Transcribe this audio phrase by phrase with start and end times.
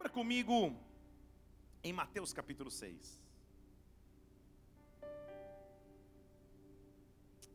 [0.00, 0.74] Abra comigo
[1.84, 3.20] em Mateus capítulo 6.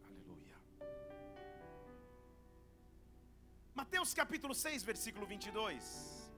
[0.07, 0.55] Aleluia.
[3.73, 6.29] Mateus capítulo 6, versículo 22.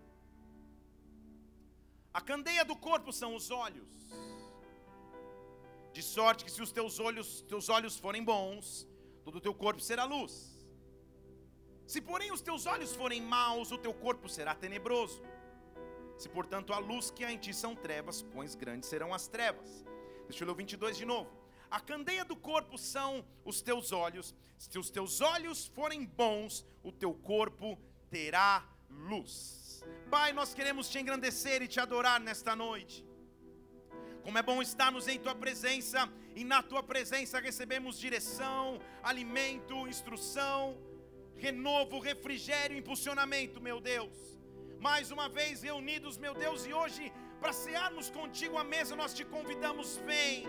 [2.13, 3.92] A candeia do corpo são os olhos.
[5.92, 8.87] De sorte que se os teus olhos, teus olhos forem bons,
[9.26, 10.33] todo o teu corpo será luz.
[11.85, 15.21] Se porém os teus olhos forem maus, o teu corpo será tenebroso.
[16.18, 19.86] Se portanto a luz que há em ti são trevas, quões grandes serão as trevas.
[20.28, 21.30] Deixa eu ler o 22 de novo.
[21.70, 24.34] A candeia do corpo são os teus olhos.
[24.58, 27.77] Se os teus olhos forem bons, o teu corpo
[28.10, 29.84] terá luz.
[30.10, 33.05] Pai, nós queremos te engrandecer e te adorar nesta noite.
[34.24, 40.77] Como é bom estarmos em tua presença e na tua presença recebemos direção, alimento, instrução,
[41.36, 44.37] renovo, refrigério, impulsionamento, meu Deus
[44.80, 49.26] mais uma vez reunidos, meu Deus, e hoje, para cearmos contigo à mesa, nós te
[49.26, 50.46] convidamos, vem.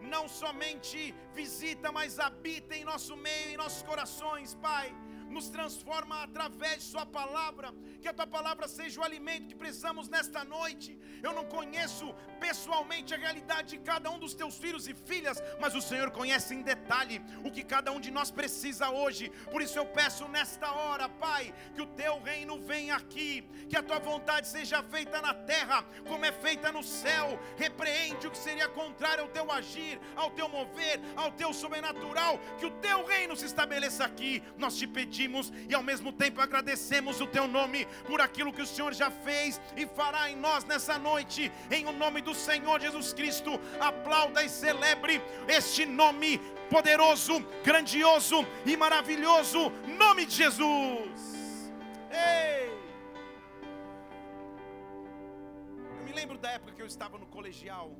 [0.00, 4.88] Não somente visita, mas habita em nosso meio, em nossos corações, Pai
[5.32, 10.08] nos transforma através de Sua palavra, que a Tua palavra seja o alimento que precisamos
[10.08, 10.98] nesta noite.
[11.22, 15.74] Eu não conheço pessoalmente a realidade de cada um dos Teus filhos e filhas, mas
[15.74, 19.30] o Senhor conhece em detalhe o que cada um de nós precisa hoje.
[19.50, 23.82] Por isso eu peço nesta hora, Pai, que o Teu reino venha aqui, que a
[23.82, 27.40] Tua vontade seja feita na terra, como é feita no céu.
[27.56, 32.66] Repreende o que seria contrário ao Teu agir, ao Teu mover, ao Teu sobrenatural, que
[32.66, 34.42] o Teu reino se estabeleça aqui.
[34.58, 38.62] Nós te pedimos pedimos e ao mesmo tempo agradecemos o teu nome por aquilo que
[38.62, 42.80] o Senhor já fez e fará em nós nessa noite, em o nome do Senhor
[42.80, 43.52] Jesus Cristo.
[43.80, 51.72] Aplauda e celebre este nome poderoso, grandioso e maravilhoso, nome de Jesus.
[52.10, 52.70] Ei!
[55.98, 57.96] Eu me lembro da época que eu estava no colegial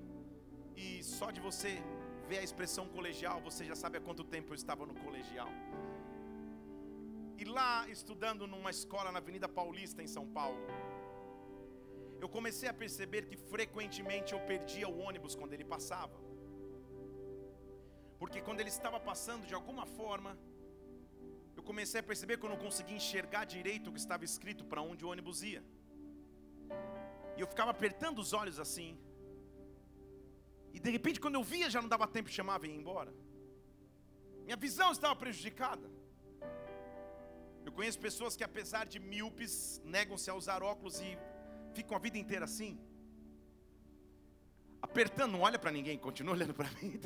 [0.77, 1.81] e só de você
[2.29, 5.51] ver a expressão colegial, você já sabe há quanto tempo eu estava no colegial.
[7.43, 10.61] E lá, estudando numa escola na Avenida Paulista, em São Paulo,
[12.23, 16.19] eu comecei a perceber que frequentemente eu perdia o ônibus quando ele passava.
[18.21, 20.33] Porque quando ele estava passando, de alguma forma,
[21.57, 24.85] eu comecei a perceber que eu não conseguia enxergar direito o que estava escrito para
[24.91, 25.65] onde o ônibus ia.
[27.37, 28.91] E eu ficava apertando os olhos assim.
[30.77, 33.13] E de repente, quando eu via, já não dava tempo de chamar e ir embora.
[34.47, 35.91] Minha visão estava prejudicada.
[37.65, 41.19] Eu conheço pessoas que, apesar de míopes, negam-se a usar óculos e
[41.75, 42.79] ficam a vida inteira assim.
[44.81, 47.01] Apertando, não olha para ninguém, continua olhando para mim.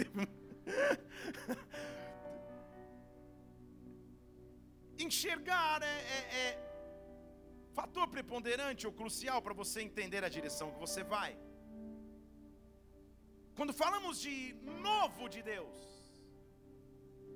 [4.98, 6.66] Enxergar é, é, é
[7.74, 11.36] fator preponderante ou crucial para você entender a direção que você vai.
[13.54, 14.54] Quando falamos de
[14.86, 15.76] novo de Deus,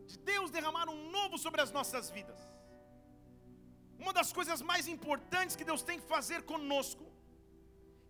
[0.06, 2.49] de Deus derramar um novo sobre as nossas vidas,
[4.00, 7.06] uma das coisas mais importantes que Deus tem que fazer conosco,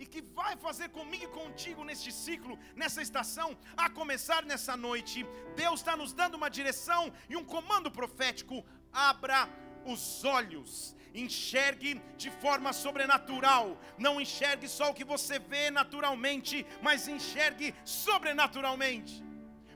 [0.03, 5.27] e que vai fazer comigo e contigo neste ciclo, nessa estação, a começar nessa noite,
[5.55, 9.47] Deus está nos dando uma direção e um comando profético: abra
[9.84, 17.07] os olhos, enxergue de forma sobrenatural, não enxergue só o que você vê naturalmente, mas
[17.07, 19.22] enxergue sobrenaturalmente.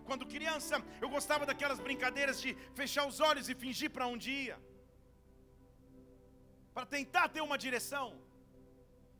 [0.06, 4.58] Quando criança, eu gostava daquelas brincadeiras de fechar os olhos e fingir para um dia
[6.74, 8.06] para tentar ter uma direção.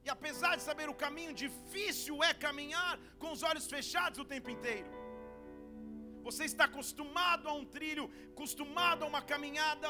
[0.07, 4.51] E apesar de saber o caminho, difícil é caminhar com os olhos fechados o tempo
[4.57, 4.91] inteiro.
[6.27, 9.89] Você está acostumado a um trilho, acostumado a uma caminhada,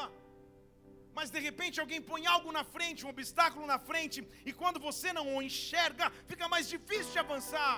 [1.17, 4.17] mas de repente alguém põe algo na frente, um obstáculo na frente,
[4.49, 7.77] e quando você não o enxerga, fica mais difícil de avançar.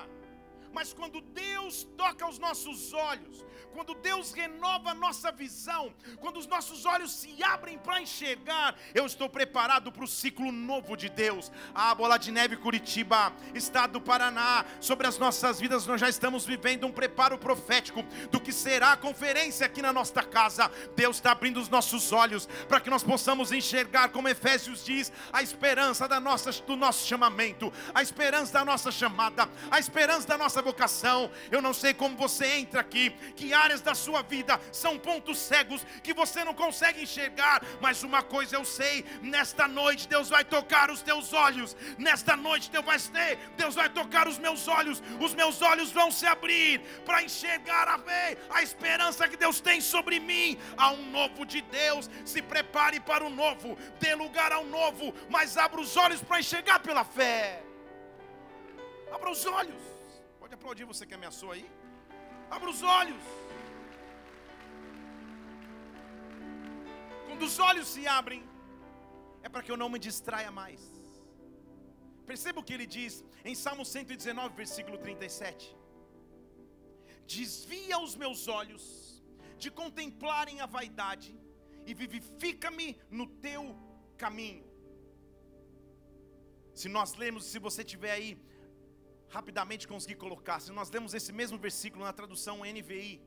[0.73, 6.47] Mas quando Deus toca os nossos olhos, quando Deus renova a nossa visão, quando os
[6.47, 11.51] nossos olhos se abrem para enxergar, eu estou preparado para o ciclo novo de Deus.
[11.75, 16.45] A bola de neve Curitiba, estado do Paraná, sobre as nossas vidas nós já estamos
[16.45, 20.71] vivendo um preparo profético do que será a conferência aqui na nossa casa.
[20.95, 25.43] Deus está abrindo os nossos olhos para que nós possamos enxergar, como Efésios diz, a
[25.43, 30.56] esperança da nossa, do nosso chamamento, a esperança da nossa chamada, a esperança da nossa
[30.57, 31.31] nossa vocação.
[31.51, 35.85] Eu não sei como você entra aqui, que áreas da sua vida são pontos cegos
[36.03, 40.89] que você não consegue enxergar, mas uma coisa eu sei: nesta noite Deus vai tocar
[40.89, 42.97] os teus olhos, nesta noite Deus vai,
[43.55, 47.99] Deus vai tocar os meus olhos, os meus olhos vão se abrir para enxergar a
[47.99, 50.57] fé, a esperança que Deus tem sobre mim.
[50.75, 55.57] Há um novo de Deus, se prepare para o novo, dê lugar ao novo, mas
[55.57, 57.61] abra os olhos para enxergar pela fé.
[59.11, 59.86] Abra os olhos.
[60.47, 61.63] Pode aplaudir você que ameaçou aí.
[62.55, 63.23] Abra os olhos.
[67.25, 68.41] Quando os olhos se abrem,
[69.45, 70.79] é para que eu não me distraia mais.
[72.29, 75.75] Perceba o que ele diz em Salmo 119, versículo 37.
[77.35, 78.83] Desvia os meus olhos
[79.57, 81.37] de contemplarem a vaidade
[81.85, 82.89] e vivifica-me
[83.19, 83.63] no teu
[84.23, 84.65] caminho.
[86.73, 88.31] Se nós lemos, se você tiver aí
[89.29, 93.21] rapidamente conseguir colocar, se nós lemos esse mesmo versículo na tradução NVI,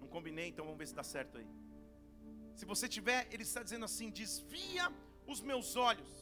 [0.00, 1.48] não combinei, então vamos ver se dá certo aí.
[2.58, 4.92] Se você tiver, ele está dizendo assim: desvia
[5.26, 6.12] os meus olhos,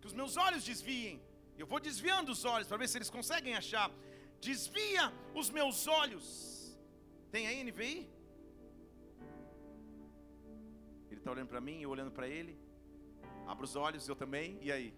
[0.00, 1.20] que os meus olhos desviem.
[1.58, 3.90] Eu vou desviando os olhos para ver se eles conseguem achar.
[4.40, 6.24] Desvia os meus olhos.
[7.30, 8.10] Tem aí NVI?
[11.10, 12.58] Ele está olhando para mim, eu olhando para ele.
[13.46, 14.58] Abra os olhos, eu também.
[14.60, 14.94] E aí?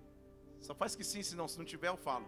[0.66, 2.26] Só faz que sim, senão se não tiver, eu falo.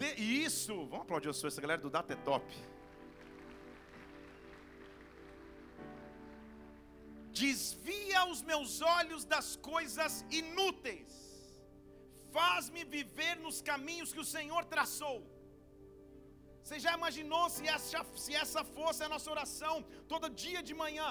[0.00, 0.08] De,
[0.46, 0.74] isso!
[0.90, 2.46] Vamos aplaudir a sua, essa galera do Data é top.
[7.42, 11.14] Desvia os meus olhos das coisas inúteis.
[12.38, 15.18] Faz-me viver nos caminhos que o Senhor traçou.
[16.62, 19.76] Você já imaginou se essa, se essa fosse a nossa oração
[20.12, 21.08] todo dia de manhã?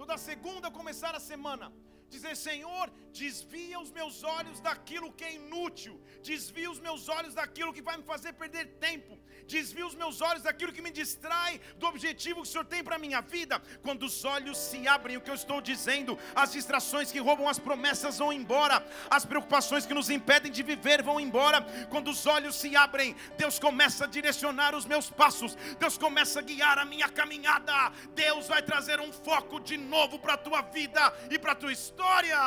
[0.00, 1.66] toda segunda começar a semana,
[2.14, 5.94] dizer: Senhor, desvia os meus olhos daquilo que é inútil,
[6.30, 9.18] desvia os meus olhos daquilo que vai me fazer perder tempo,
[9.50, 12.96] desvia os meus olhos daquilo que me distrai do objetivo que o Senhor tem para
[12.96, 13.60] a minha vida.
[13.82, 17.58] Quando os olhos se abrem, o que eu estou dizendo, as distrações que roubam as
[17.58, 21.60] promessas vão embora, as preocupações que nos impedem de viver vão embora.
[21.90, 26.42] Quando os olhos se abrem, Deus começa a direcionar os meus passos, Deus começa a
[26.42, 31.12] guiar a minha caminhada, Deus vai trazer um foco de novo para a tua vida
[31.30, 32.38] e para a tua história.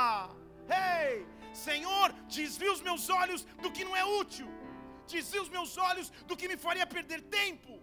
[0.70, 4.48] Ei, Senhor, desvia os meus olhos do que não é útil,
[5.08, 7.80] desvia os meus olhos do que me faria perder tempo.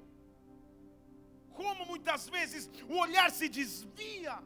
[1.53, 4.43] Como muitas vezes o olhar se desvia,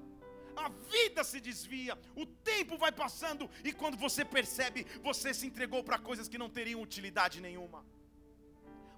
[0.57, 5.83] a vida se desvia, o tempo vai passando e quando você percebe, você se entregou
[5.83, 7.85] para coisas que não teriam utilidade nenhuma.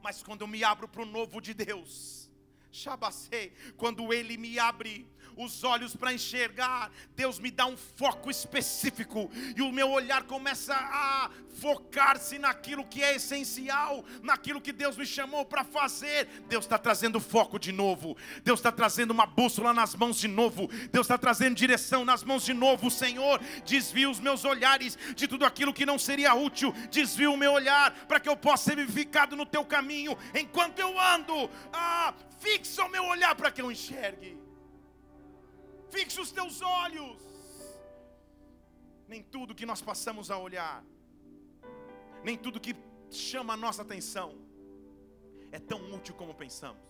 [0.03, 2.26] Mas quando eu me abro para o novo de Deus,
[2.71, 9.31] Shabacei, quando Ele me abre os olhos para enxergar, Deus me dá um foco específico
[9.55, 11.31] e o meu olhar começa a
[11.61, 16.27] focar-se naquilo que é essencial, naquilo que Deus me chamou para fazer.
[16.49, 20.69] Deus está trazendo foco de novo, Deus está trazendo uma bússola nas mãos de novo,
[20.91, 22.91] Deus está trazendo direção nas mãos de novo.
[22.91, 27.53] Senhor, desvia os meus olhares de tudo aquilo que não seria útil, desvia o meu
[27.53, 31.51] olhar para que eu possa ser vivificado no teu caminho enquanto eu ando.
[31.73, 34.33] Ah, fixa o meu olhar para que eu enxergue.
[35.91, 37.23] Fixe os teus olhos.
[39.13, 40.85] Nem tudo que nós passamos a olhar,
[42.25, 42.75] nem tudo que
[43.09, 44.29] chama a nossa atenção,
[45.53, 46.85] é tão útil como pensamos.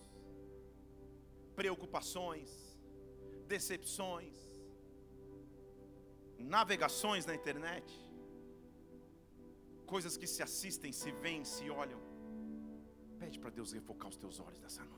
[1.55, 2.49] Preocupações,
[3.47, 4.35] decepções,
[6.39, 7.87] navegações na internet,
[9.85, 12.01] coisas que se assistem, se veem, se olham.
[13.19, 14.96] Pede para Deus refocar os teus olhos nessa noite.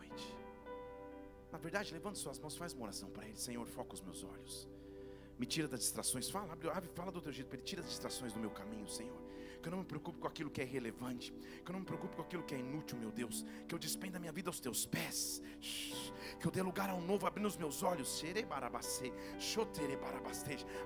[1.52, 3.38] Na verdade, levante suas mãos, faz uma oração para Ele.
[3.38, 4.68] Senhor, foca os meus olhos.
[5.38, 6.30] Me tira das distrações.
[6.30, 7.66] Fala, abre, fala do teu jeito para Ele.
[7.66, 9.29] Tira as distrações do meu caminho, Senhor.
[9.62, 11.34] Que eu não me preocupe com aquilo que é irrelevante.
[11.64, 13.46] Que eu não me preocupe com aquilo que é inútil, meu Deus.
[13.68, 15.42] Que eu despenda minha vida aos teus pés.
[16.40, 18.24] Que eu dê lugar ao novo, abrindo os meus olhos.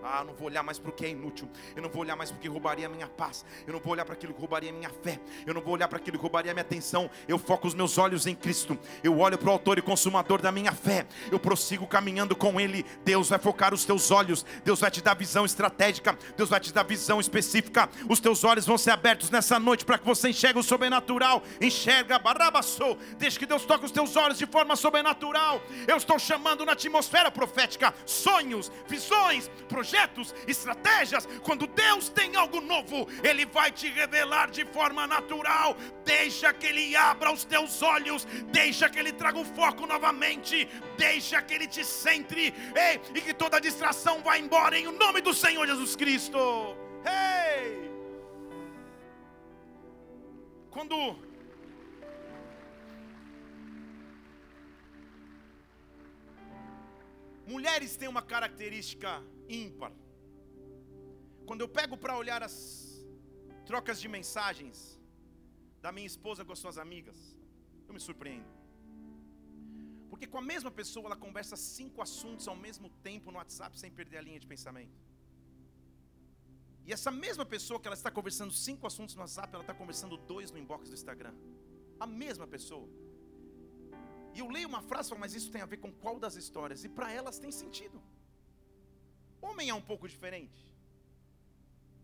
[0.04, 1.48] Ah, não vou olhar mais para o que é inútil.
[1.76, 3.46] Eu não vou olhar mais para o que roubaria a minha paz.
[3.68, 5.20] Eu não vou olhar para aquilo que roubaria a minha fé.
[5.46, 7.10] Eu não vou olhar para aquilo que roubaria a minha atenção.
[7.28, 8.78] Eu foco os meus olhos em Cristo.
[9.04, 11.06] Eu olho para o autor e consumador da minha fé.
[11.32, 12.84] Eu prossigo caminhando com Ele.
[13.06, 14.44] Deus vai focar os teus olhos.
[14.64, 16.18] Deus vai te dar visão estratégica.
[16.36, 17.90] Deus vai te dar visão específica.
[18.10, 21.44] Os teus olhos olhos vão ser abertos nessa noite para que você enxergue o sobrenatural.
[21.62, 22.98] Enxerga, barabassou.
[23.18, 25.62] Deixa que Deus toque os teus olhos de forma sobrenatural.
[25.88, 31.28] Eu estou chamando na atmosfera profética sonhos, visões, projetos, estratégias.
[31.44, 35.76] Quando Deus tem algo novo, Ele vai te revelar de forma natural.
[36.06, 38.26] Deixa que Ele abra os teus olhos.
[38.52, 40.68] Deixa que Ele traga o foco novamente.
[40.98, 42.54] Deixa que Ele te centre.
[42.76, 46.78] Ei, e que toda distração vá embora em nome do Senhor Jesus Cristo.
[50.76, 50.96] Quando
[57.46, 59.12] mulheres têm uma característica
[59.48, 59.94] ímpar.
[61.46, 62.56] Quando eu pego para olhar as
[63.70, 65.00] trocas de mensagens
[65.80, 67.18] da minha esposa com as suas amigas,
[67.88, 68.52] eu me surpreendo.
[70.10, 73.92] Porque com a mesma pessoa ela conversa cinco assuntos ao mesmo tempo no WhatsApp sem
[73.92, 75.13] perder a linha de pensamento.
[76.86, 80.18] E essa mesma pessoa que ela está conversando cinco assuntos no WhatsApp, ela está conversando
[80.18, 81.34] dois no inbox do Instagram.
[82.00, 82.90] A mesma pessoa.
[84.34, 86.36] E eu leio uma frase e falo, mas isso tem a ver com qual das
[86.36, 86.84] histórias?
[86.84, 88.02] E para elas tem sentido.
[89.42, 90.74] Homem é um pouco diferente.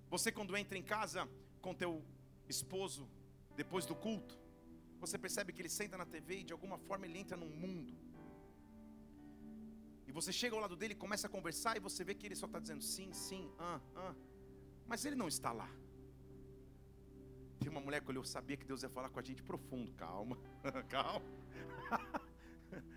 [0.10, 1.28] Você quando entra em casa
[1.62, 2.04] com teu
[2.48, 3.08] esposo
[3.56, 4.38] depois do culto,
[5.00, 7.94] você percebe que ele senta na TV e de alguma forma ele entra num mundo.
[10.08, 12.46] E você chega ao lado dele, começa a conversar e você vê que ele só
[12.46, 14.16] está dizendo sim, sim, ah, ah.
[14.90, 15.70] Mas ele não está lá.
[17.60, 19.92] Tem uma mulher que eu sabia que Deus ia falar com a gente profundo.
[19.94, 20.36] Calma,
[20.90, 21.26] calma.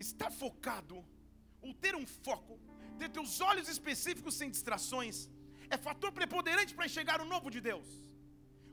[0.00, 1.04] Estar focado,
[1.60, 2.58] ou ter um foco,
[2.98, 5.28] ter teus olhos específicos sem distrações,
[5.70, 7.86] é fator preponderante para enxergar o novo de Deus.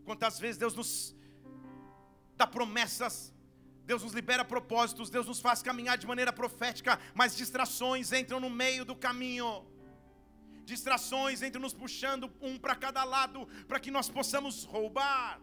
[0.05, 1.15] Quantas vezes Deus nos
[2.35, 3.33] dá promessas,
[3.85, 8.49] Deus nos libera propósitos, Deus nos faz caminhar de maneira profética, mas distrações entram no
[8.49, 9.65] meio do caminho.
[10.63, 15.39] Distrações entram nos puxando um para cada lado, para que nós possamos roubar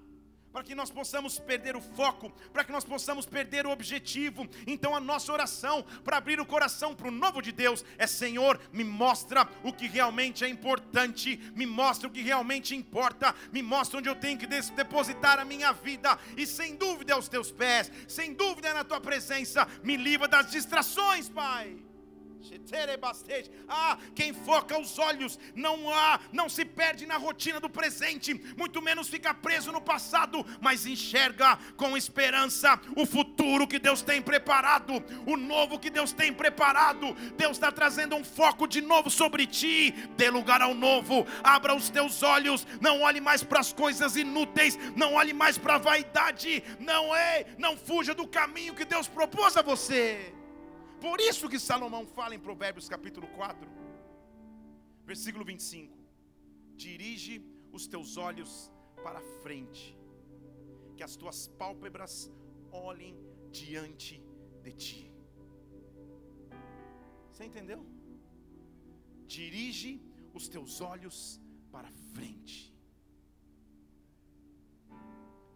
[0.53, 4.47] para que nós possamos perder o foco, para que nós possamos perder o objetivo.
[4.67, 8.61] Então a nossa oração para abrir o coração para o novo de Deus é: Senhor,
[8.73, 13.99] me mostra o que realmente é importante, me mostra o que realmente importa, me mostra
[13.99, 18.35] onde eu tenho que depositar a minha vida, e sem dúvida aos teus pés, sem
[18.35, 21.92] dúvida na tua presença, me livra das distrações, Pai.
[23.69, 28.83] Ah, quem foca os olhos não há, não se perde na rotina do presente, muito
[28.83, 34.93] menos fica preso no passado, mas enxerga com esperança o futuro que Deus tem preparado,
[35.27, 37.15] o novo que Deus tem preparado.
[37.37, 39.93] Deus está trazendo um foco de novo sobre ti.
[40.17, 44.79] Dê lugar ao novo, abra os teus olhos, não olhe mais para as coisas inúteis,
[44.97, 49.57] não olhe mais para a vaidade, não é, não fuja do caminho que Deus propôs
[49.57, 50.42] a você.
[51.05, 53.69] Por isso que Salomão fala em Provérbios capítulo 4,
[55.05, 55.99] versículo 25:
[56.77, 57.35] Dirige
[57.77, 58.71] os teus olhos
[59.03, 59.99] para frente,
[60.97, 62.31] que as tuas pálpebras
[62.71, 63.17] olhem
[63.51, 64.23] diante
[64.63, 65.13] de ti.
[67.33, 67.85] Você entendeu?
[69.27, 69.93] Dirige
[70.33, 71.41] os teus olhos
[71.73, 72.73] para frente.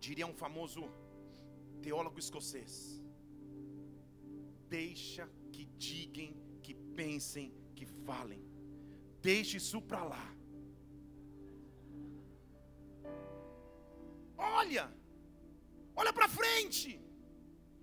[0.00, 0.82] Diria um famoso
[1.86, 3.00] teólogo escocês:
[4.68, 6.32] Deixa que digam,
[6.62, 8.42] que pensem, que falem.
[9.20, 10.26] Deixe isso para lá.
[14.36, 14.84] Olha,
[15.94, 17.00] olha para frente.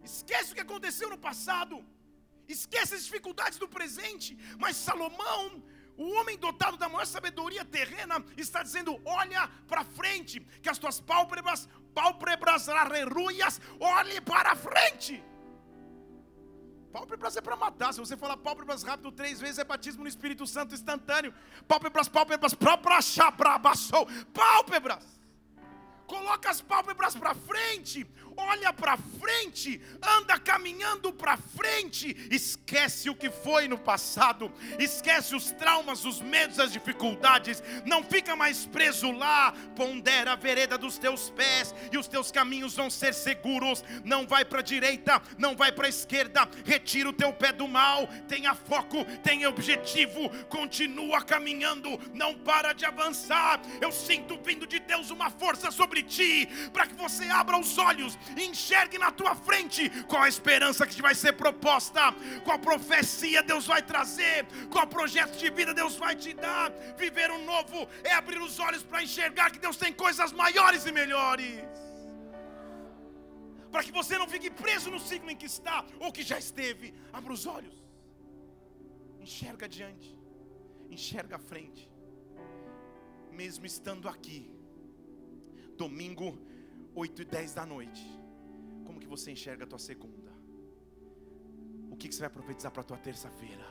[0.03, 1.83] Esquece o que aconteceu no passado.
[2.47, 4.37] Esquece as dificuldades do presente.
[4.59, 5.63] Mas Salomão,
[5.97, 10.99] o homem dotado da maior sabedoria terrena, está dizendo: olha para frente, que as tuas
[10.99, 15.23] pálpebras, pálpebras arreruias, olhe para frente.
[16.93, 17.91] Pálpebras é para matar.
[17.91, 21.33] Se você falar pálpebras rápido três vezes, é batismo no Espírito Santo instantâneo.
[21.67, 24.05] Pálpebras, pálpebras, prabrachabrabassou.
[24.31, 25.03] Pálpebras.
[26.05, 28.05] Coloca as pálpebras para frente
[28.37, 35.51] olha para frente, anda caminhando para frente, esquece o que foi no passado, esquece os
[35.51, 41.29] traumas, os medos, as dificuldades, não fica mais preso lá, pondera a vereda dos teus
[41.29, 43.83] pés e os teus caminhos vão ser seguros.
[44.03, 47.67] Não vai para a direita, não vai para a esquerda, retira o teu pé do
[47.67, 53.61] mal, tenha foco, tenha objetivo, continua caminhando, não para de avançar.
[53.81, 58.17] Eu sinto vindo de Deus uma força sobre ti, para que você abra os olhos
[58.37, 62.01] enxergue na tua frente qual a esperança que te vai ser proposta,
[62.43, 66.71] qual profecia Deus vai trazer, qual projeto de vida Deus vai te dar.
[66.97, 70.91] Viver um novo é abrir os olhos para enxergar que Deus tem coisas maiores e
[70.91, 71.59] melhores.
[73.71, 76.93] Para que você não fique preso no ciclo em que está ou que já esteve,
[77.11, 77.75] abra os olhos,
[79.19, 80.15] enxerga adiante,
[80.91, 81.89] enxerga à frente,
[83.31, 84.39] mesmo estando aqui,
[85.75, 86.39] domingo,
[86.95, 88.23] 8 e 10 da noite
[88.83, 90.31] como que você enxerga a tua segunda?
[91.89, 93.65] O que, que você vai profetizar para a tua terça-feira?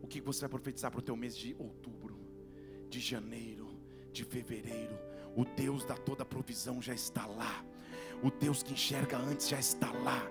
[0.00, 2.18] O que, que você vai profetizar para o teu mês de outubro,
[2.88, 3.78] de janeiro,
[4.12, 4.98] de fevereiro?
[5.36, 7.64] O Deus da toda provisão já está lá.
[8.22, 10.22] O Deus que enxerga antes já está lá.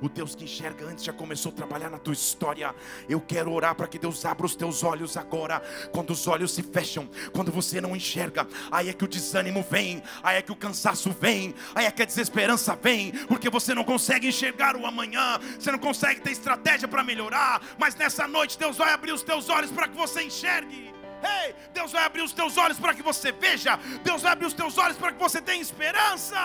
[0.00, 2.74] O Deus que enxerga antes já começou a trabalhar na tua história.
[3.06, 5.60] Eu quero orar para que Deus abra os teus olhos agora.
[5.92, 10.02] Quando os olhos se fecham, quando você não enxerga, aí é que o desânimo vem,
[10.22, 13.84] aí é que o cansaço vem, aí é que a desesperança vem, porque você não
[13.84, 17.60] consegue enxergar o amanhã, você não consegue ter estratégia para melhorar.
[17.78, 20.94] Mas nessa noite Deus vai abrir os teus olhos para que você enxergue.
[21.24, 23.76] Ei, Deus vai abrir os teus olhos para que você veja.
[24.02, 26.36] Deus vai abrir os teus olhos para que você tenha esperança.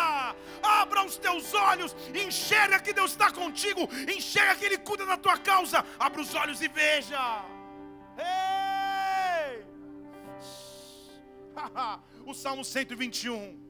[0.63, 3.81] Abra os teus olhos, enxerga que Deus está contigo,
[4.15, 5.85] enxerga que Ele cuida da tua causa.
[5.99, 7.19] Abra os olhos e veja.
[8.17, 9.65] Ei!
[12.25, 13.67] o Salmo 121.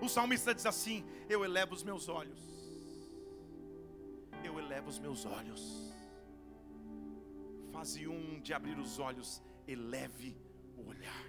[0.00, 2.40] O salmista diz assim: Eu elevo os meus olhos.
[4.42, 5.62] Eu elevo os meus olhos.
[7.72, 9.40] Fase um de abrir os olhos
[9.72, 10.36] eleve
[10.76, 11.26] o olhar.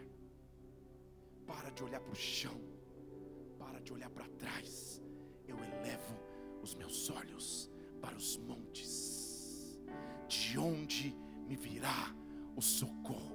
[1.46, 2.60] Para de olhar para o chão,
[3.60, 5.02] para de olhar para trás.
[5.48, 6.16] Eu elevo
[6.62, 7.70] os meus olhos
[8.02, 9.80] para os montes,
[10.28, 11.16] de onde
[11.48, 12.16] me virá
[12.56, 13.34] o socorro.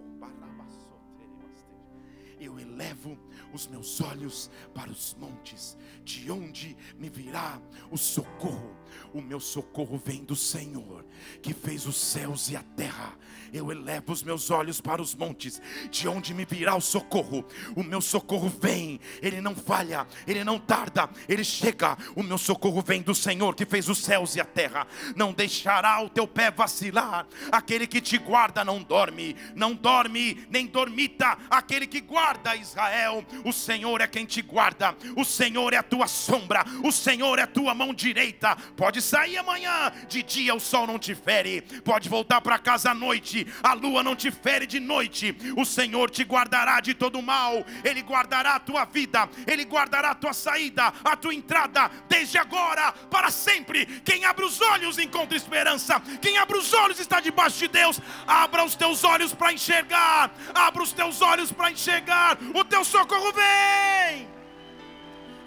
[2.41, 3.19] Eu elevo
[3.53, 8.77] os meus olhos para os montes, de onde me virá o socorro.
[9.13, 11.05] O meu socorro vem do Senhor,
[11.43, 13.17] que fez os céus e a terra.
[13.53, 17.45] Eu elevo os meus olhos para os montes, de onde me virá o socorro.
[17.75, 21.97] O meu socorro vem, ele não falha, ele não tarda, ele chega.
[22.15, 24.87] O meu socorro vem do Senhor, que fez os céus e a terra.
[25.17, 27.27] Não deixará o teu pé vacilar.
[27.51, 31.39] Aquele que te guarda não dorme, não dorme, nem dormita.
[31.51, 32.28] Aquele que guarda
[32.61, 37.39] Israel, o Senhor é quem te guarda, o Senhor é a tua sombra, o Senhor
[37.39, 38.57] é a tua mão direita.
[38.77, 42.95] Pode sair amanhã, de dia o sol não te fere, pode voltar para casa à
[42.95, 45.37] noite, a lua não te fere de noite.
[45.57, 50.15] O Senhor te guardará de todo mal, Ele guardará a tua vida, Ele guardará a
[50.15, 53.87] tua saída, a tua entrada, desde agora para sempre.
[54.05, 58.01] Quem abre os olhos encontra esperança, quem abre os olhos está debaixo de Deus.
[58.27, 62.18] Abra os teus olhos para enxergar, abra os teus olhos para enxergar,
[62.55, 64.29] o teu socorro vem,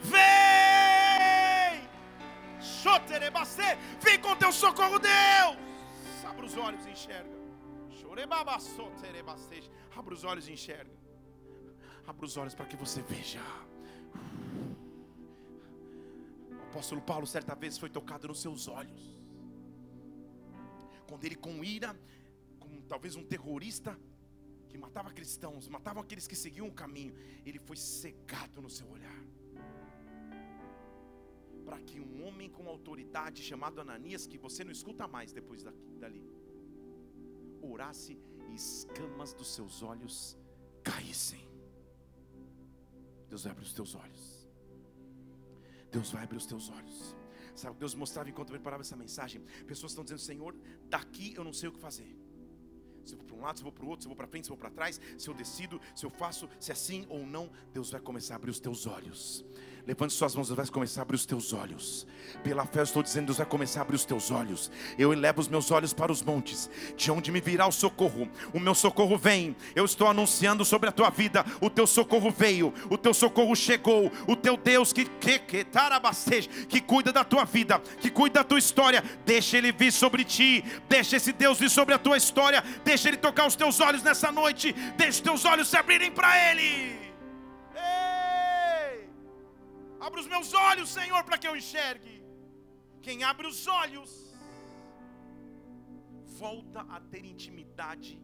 [0.02, 1.90] vem,
[4.02, 6.26] vem com teu socorro, Deus.
[6.26, 7.42] Abra os olhos e enxerga.
[9.96, 10.92] Abra os olhos e enxerga.
[12.08, 13.42] Abra os olhos para que você veja.
[16.52, 19.20] O apóstolo Paulo, certa vez, foi tocado nos seus olhos.
[21.08, 21.96] Quando ele, com ira,
[22.60, 23.98] como talvez um terrorista,
[24.72, 27.14] que matava cristãos, matava aqueles que seguiam o caminho,
[27.46, 29.22] ele foi cegado no seu olhar.
[31.66, 35.94] Para que um homem com autoridade chamado Ananias, que você não escuta mais depois daqui,
[36.04, 36.24] dali,
[37.62, 38.14] orasse
[38.50, 40.38] e escamas dos seus olhos
[40.84, 41.44] caíssem.
[43.30, 44.24] Deus vai abrir os teus olhos.
[45.92, 47.16] Deus vai abrir os teus olhos.
[47.56, 49.42] Sabe o que Deus mostrava enquanto eu preparava essa mensagem?
[49.68, 50.56] Pessoas estão dizendo, Senhor,
[50.90, 52.12] daqui eu não sei o que fazer.
[53.06, 54.16] Se eu vou para um lado, se eu vou para o outro, se eu vou
[54.16, 56.74] para frente, se eu vou para trás, se eu decido, se eu faço, se é
[56.74, 59.44] assim ou não, Deus vai começar a abrir os teus olhos.
[59.88, 62.06] Levante suas mãos, Deus vai começar a abrir os teus olhos.
[62.44, 64.72] Pela fé eu estou dizendo, Deus vai começar a abrir os teus olhos.
[64.98, 68.30] Eu elevo os meus olhos para os montes, de onde me virá o socorro.
[68.54, 69.56] O meu socorro vem.
[69.76, 71.44] Eu estou anunciando sobre a tua vida.
[71.60, 74.12] O teu socorro veio, o teu socorro chegou.
[74.28, 75.66] O teu Deus que que que,
[76.70, 79.04] que cuida da tua vida, que cuida da tua história.
[79.26, 80.64] Deixa ele vir sobre ti.
[80.88, 82.64] Deixa esse Deus vir sobre a tua história.
[82.84, 84.74] Deixa ele tocar os teus olhos nessa noite.
[84.96, 87.01] Deixa os teus olhos se abrirem para ele.
[90.08, 92.14] Abra os meus olhos, Senhor, para que eu enxergue.
[93.04, 94.12] Quem abre os olhos,
[96.42, 98.20] volta a ter intimidade,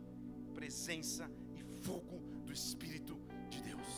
[0.56, 3.16] presença e fogo do Espírito
[3.48, 3.90] de Deus.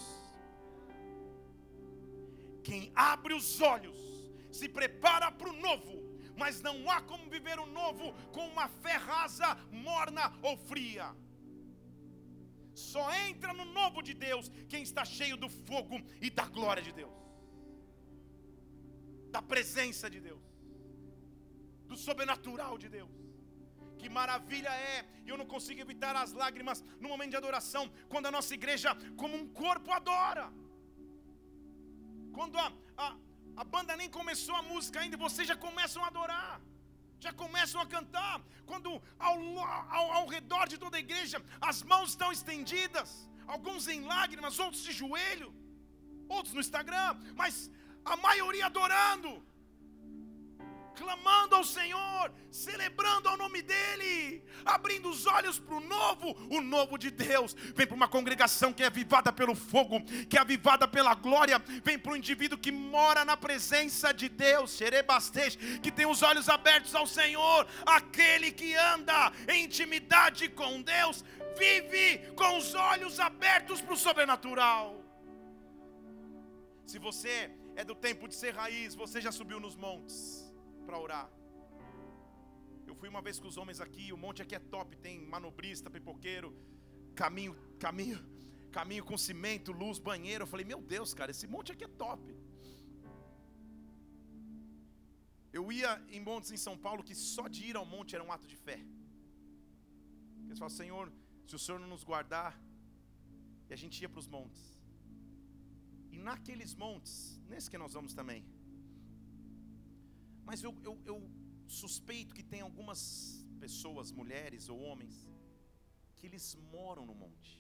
[2.62, 3.98] Quem abre os olhos,
[4.52, 5.96] se prepara para o novo,
[6.36, 11.16] mas não há como viver o novo com uma fé rasa, morna ou fria.
[12.74, 16.92] Só entra no novo de Deus quem está cheio do fogo e da glória de
[16.92, 17.19] Deus
[19.36, 20.42] da presença de Deus,
[21.88, 23.10] do sobrenatural de Deus.
[24.00, 28.28] Que maravilha é, e eu não consigo evitar as lágrimas no momento de adoração, quando
[28.28, 30.46] a nossa igreja, como um corpo, adora.
[32.38, 33.08] Quando a, a,
[33.58, 36.62] a banda nem começou a música ainda, vocês já começam a adorar,
[37.20, 38.42] já começam a cantar.
[38.66, 38.90] Quando
[39.28, 39.38] ao,
[39.98, 44.84] ao, ao redor de toda a igreja as mãos estão estendidas, alguns em lágrimas, outros
[44.84, 45.54] de joelho,
[46.30, 47.70] outros no Instagram, mas
[48.06, 49.44] a maioria adorando,
[50.96, 56.98] clamando ao Senhor, celebrando ao nome dEle, abrindo os olhos para o novo, o novo
[56.98, 57.54] de Deus.
[57.54, 61.58] Vem para uma congregação que é avivada pelo fogo, que é avivada pela glória.
[61.84, 64.78] Vem para um indivíduo que mora na presença de Deus,
[65.82, 71.24] que tem os olhos abertos ao Senhor, aquele que anda em intimidade com Deus,
[71.58, 75.02] vive com os olhos abertos para o sobrenatural.
[76.86, 80.18] Se você é do tempo de ser raiz, você já subiu nos montes
[80.86, 81.28] para orar.
[82.90, 85.90] Eu fui uma vez com os homens aqui, o monte aqui é top, tem manobrista,
[85.96, 86.50] pipoqueiro,
[87.22, 87.54] caminho,
[87.86, 88.20] caminho,
[88.78, 90.44] caminho com cimento, luz, banheiro.
[90.44, 92.26] Eu falei, meu Deus, cara, esse monte aqui é top.
[95.58, 98.34] Eu ia em montes em São Paulo que só de ir ao monte era um
[98.38, 98.80] ato de fé.
[100.48, 101.14] Eles falam, Senhor,
[101.48, 102.52] se o Senhor não nos guardar,
[103.70, 104.79] e a gente ia para os montes.
[106.12, 108.44] E naqueles montes, nesse que nós vamos também.
[110.44, 111.18] Mas eu, eu, eu
[111.68, 113.00] suspeito que tem algumas
[113.60, 115.16] pessoas, mulheres ou homens,
[116.16, 117.54] que eles moram no monte.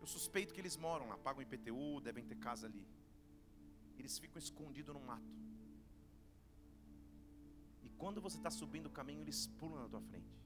[0.00, 2.86] Eu suspeito que eles moram lá, pagam IPTU, devem ter casa ali.
[3.98, 5.36] Eles ficam escondidos no mato.
[7.82, 10.38] E quando você está subindo o caminho, eles pulam na tua frente.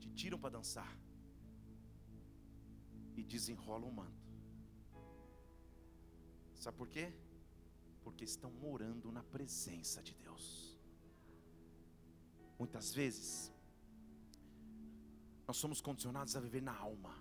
[0.00, 0.92] Te tiram para dançar.
[3.16, 4.21] E desenrolam o manto.
[6.64, 7.06] Sabe por quê?
[8.04, 10.44] Porque estão morando na presença de Deus.
[12.58, 13.30] Muitas vezes,
[15.46, 17.14] nós somos condicionados a viver na alma,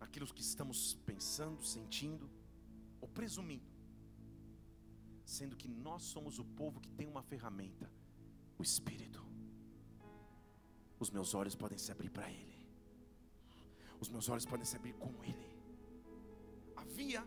[0.00, 2.26] naquilo que estamos pensando, sentindo
[3.02, 3.80] ou presumindo
[5.30, 7.88] sendo que nós somos o povo que tem uma ferramenta,
[8.58, 9.24] o Espírito.
[10.98, 12.58] Os meus olhos podem se abrir para Ele,
[14.00, 15.50] os meus olhos podem se abrir com Ele.
[16.74, 17.24] Havia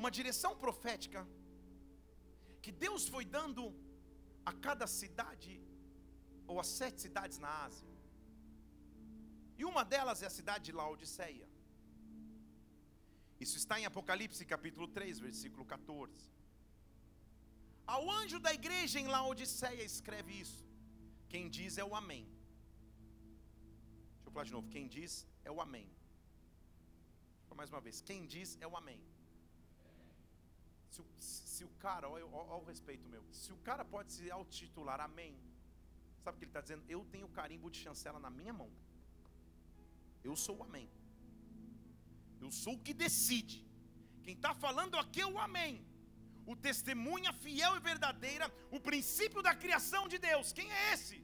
[0.00, 1.20] uma direção profética
[2.64, 3.62] que Deus foi dando
[4.50, 5.54] a cada cidade,
[6.50, 7.92] ou as sete cidades na Ásia,
[9.58, 11.46] e uma delas é a cidade de Laodiceia.
[13.44, 16.12] Isso está em Apocalipse capítulo 3, versículo 14.
[17.94, 20.62] Ao anjo da igreja em Laodiceia escreve isso.
[21.32, 22.24] Quem diz é o Amém.
[24.14, 24.68] Deixa eu falar de novo.
[24.74, 25.12] Quem diz
[25.44, 25.88] é o Amém.
[27.60, 27.96] Mais uma vez.
[28.08, 29.00] Quem diz é o Amém.
[30.90, 33.24] Se o, se o cara, olha, o respeito meu.
[33.32, 35.38] Se o cara pode se autotitular Amém,
[36.22, 36.84] sabe o que ele está dizendo?
[36.88, 38.70] Eu tenho o carimbo de chancela na minha mão.
[40.22, 40.88] Eu sou o Amém.
[42.40, 43.58] Eu sou o que decide.
[44.22, 45.74] Quem está falando aqui é o Amém.
[46.46, 50.52] O testemunha fiel e verdadeira, o princípio da criação de Deus.
[50.58, 51.18] Quem é esse?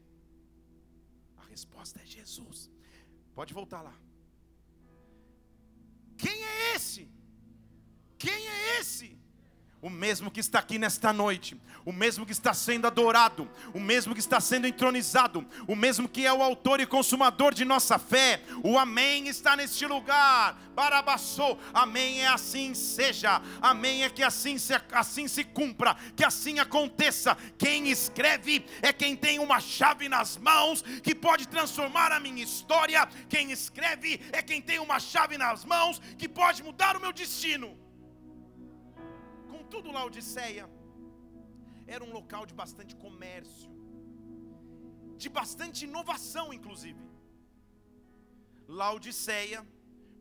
[1.43, 2.71] A resposta é Jesus.
[3.35, 3.95] Pode voltar lá.
[6.17, 7.11] Quem é esse?
[8.19, 9.24] Quem é esse?
[9.85, 14.15] O mesmo que está aqui nesta noite, o mesmo que está sendo adorado, o mesmo
[14.15, 18.41] que está sendo entronizado, o mesmo que é o autor e consumador de nossa fé,
[18.63, 20.59] o Amém está neste lugar.
[20.75, 26.59] Barabassou, Amém é assim seja, Amém é que assim se, assim se cumpra, que assim
[26.59, 27.37] aconteça.
[27.59, 33.07] Quem escreve é quem tem uma chave nas mãos que pode transformar a minha história.
[33.29, 37.84] Quem escreve é quem tem uma chave nas mãos que pode mudar o meu destino.
[39.65, 40.65] Contudo, Laodiceia
[41.95, 43.71] era um local de bastante comércio,
[45.23, 47.05] de bastante inovação, inclusive.
[48.81, 49.61] Laodiceia,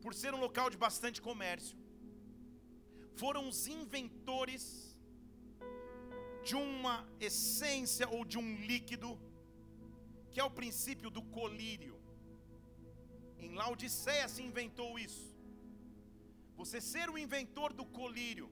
[0.04, 1.76] por ser um local de bastante comércio,
[3.20, 4.64] foram os inventores
[6.48, 6.96] de uma
[7.28, 9.10] essência ou de um líquido
[10.30, 11.96] que é o princípio do colírio.
[13.44, 15.26] Em Laodiceia se inventou isso.
[16.60, 18.48] Você ser o inventor do colírio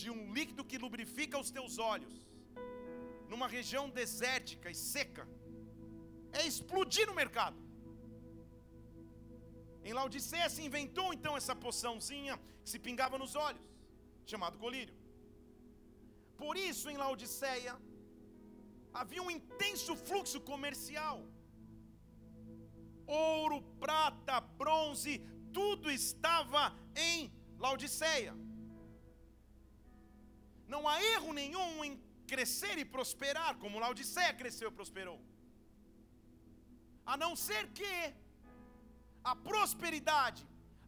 [0.00, 2.14] de um líquido que lubrifica os teus olhos,
[3.30, 5.24] numa região desértica e seca,
[6.38, 7.58] é explodir no mercado.
[9.88, 13.66] Em Laodiceia se inventou então essa poçãozinha que se pingava nos olhos,
[14.32, 14.94] chamado colírio.
[16.42, 17.74] Por isso, em Laodiceia,
[19.00, 21.18] havia um intenso fluxo comercial.
[23.06, 25.14] Ouro, prata, bronze,
[25.58, 26.64] tudo estava
[27.08, 27.32] em
[27.64, 28.34] Laodiceia.
[30.74, 31.92] Não há erro nenhum em
[32.32, 35.18] crescer e prosperar, como Laodiceia cresceu e prosperou.
[37.12, 37.94] A não ser que
[39.32, 40.42] a prosperidade,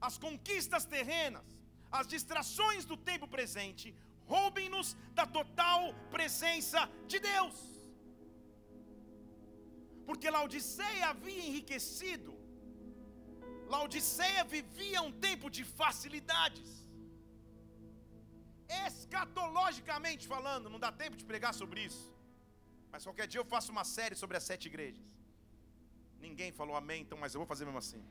[0.09, 1.45] as conquistas terrenas,
[1.99, 3.95] as distrações do tempo presente
[4.33, 4.89] roubem-nos
[5.19, 5.81] da total
[6.17, 7.57] presença de Deus.
[10.07, 12.33] Porque Laodiceia havia enriquecido,
[13.75, 16.69] Laodiceia vivia um tempo de facilidades
[18.69, 22.07] escatologicamente falando, não dá tempo de pregar sobre isso.
[22.93, 25.07] Mas qualquer dia eu faço uma série sobre as sete igrejas.
[26.27, 28.03] Ninguém falou amém, então, mas eu vou fazer mesmo assim.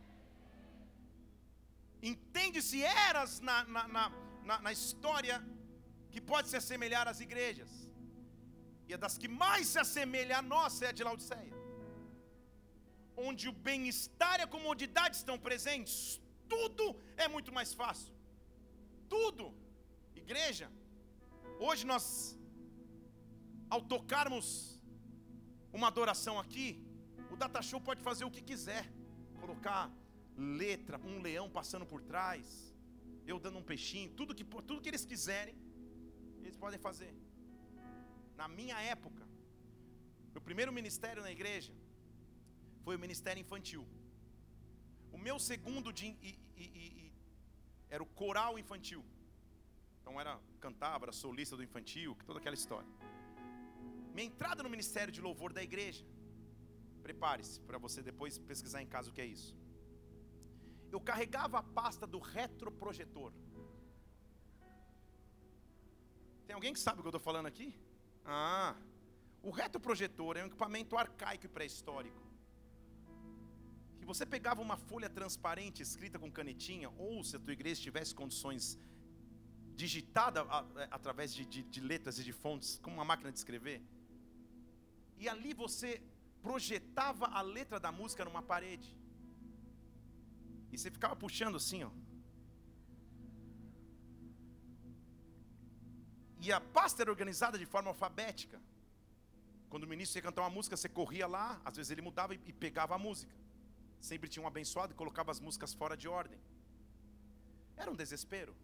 [2.02, 5.38] Entende-se eras na, na, na, na, história
[6.12, 7.72] que pode se assemelhar às igrejas.
[8.88, 11.56] E a das que mais se assemelha a nós é a de Laodiceia.
[13.16, 18.14] Onde o bem-estar e a comodidade estão presentes, tudo é muito mais fácil.
[19.10, 19.46] Tudo
[20.28, 20.70] Igreja,
[21.66, 22.06] hoje nós,
[23.74, 24.48] ao tocarmos
[25.78, 26.68] uma adoração aqui,
[27.32, 28.84] o data show pode fazer o que quiser,
[29.40, 29.84] colocar
[30.62, 32.46] letra, um leão passando por trás,
[33.26, 35.56] eu dando um peixinho, tudo que, tudo que eles quiserem,
[36.42, 37.14] eles podem fazer.
[38.36, 39.26] Na minha época,
[40.34, 41.74] meu primeiro ministério na igreja
[42.84, 43.86] foi o ministério infantil.
[45.10, 46.08] O meu segundo de,
[47.90, 49.06] era o coral infantil.
[50.08, 52.88] Então era cantava, era solista do infantil, toda aquela história.
[54.16, 56.06] Minha entrada no ministério de louvor da igreja.
[57.08, 59.54] Prepare-se para você depois pesquisar em casa o que é isso.
[60.94, 63.34] Eu carregava a pasta do retroprojetor.
[66.46, 67.70] Tem alguém que sabe o que eu estou falando aqui?
[68.24, 68.76] Ah,
[69.44, 72.24] o retroprojetor é um equipamento arcaico e pré-histórico.
[74.00, 78.16] Que você pegava uma folha transparente escrita com canetinha, ou se a tua igreja tivesse
[78.16, 78.80] condições
[79.82, 80.40] digitada
[80.76, 83.80] é, através de, de, de letras e de fontes, como uma máquina de escrever.
[85.22, 86.02] E ali você
[86.42, 88.90] projetava a letra da música numa parede.
[90.72, 91.92] E você ficava puxando assim, ó.
[96.40, 98.60] E a pasta era organizada de forma alfabética.
[99.70, 102.54] Quando o ministro ia cantar uma música, você corria lá, às vezes ele mudava e,
[102.54, 103.36] pegava a música.
[104.00, 106.40] Sempre tinha um abençoado e colocava as músicas fora de ordem.
[107.76, 108.56] Era um desespero.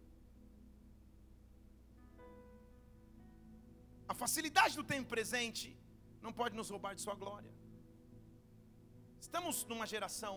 [4.12, 5.76] A facilidade do tempo presente
[6.24, 7.52] não pode nos roubar de sua glória.
[9.24, 10.34] Estamos numa geração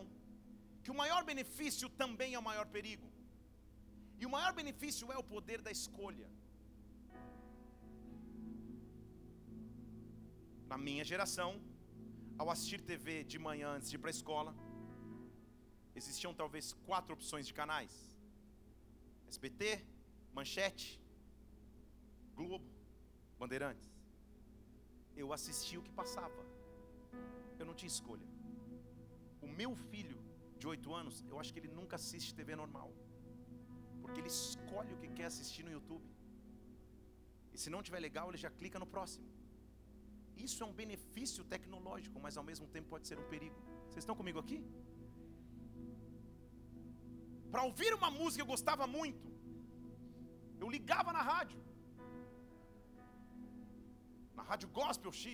[0.83, 3.07] que o maior benefício também é o maior perigo.
[4.19, 6.27] E o maior benefício é o poder da escolha.
[10.71, 11.49] Na minha geração,
[12.37, 14.55] ao assistir TV de manhã antes de ir para a escola,
[15.99, 17.93] existiam talvez quatro opções de canais:
[19.27, 19.85] SBT,
[20.33, 20.87] Manchete,
[22.35, 22.76] Globo,
[23.41, 23.89] Bandeirantes.
[25.21, 26.41] Eu assistia o que passava.
[27.59, 28.27] Eu não tinha escolha.
[29.41, 30.17] O meu filho
[30.59, 32.89] de oito anos, eu acho que ele nunca assiste TV normal.
[34.01, 36.07] Porque ele escolhe o que quer assistir no YouTube.
[37.53, 39.27] E se não tiver legal, ele já clica no próximo.
[40.45, 43.59] Isso é um benefício tecnológico, mas ao mesmo tempo pode ser um perigo.
[43.87, 44.59] Vocês estão comigo aqui?
[47.51, 49.27] Para ouvir uma música eu gostava muito.
[50.59, 51.59] Eu ligava na rádio.
[54.37, 55.31] Na rádio Gospel X.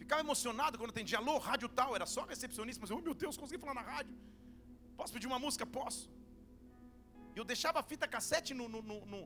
[0.00, 3.36] Ficava emocionado quando atendia, alô, rádio tal, era só recepcionista, mas eu, oh, meu Deus,
[3.42, 4.14] consegui falar na rádio.
[4.98, 5.64] Posso pedir uma música?
[5.78, 6.04] Posso.
[7.34, 9.20] E eu deixava a fita cassete no, no, no, no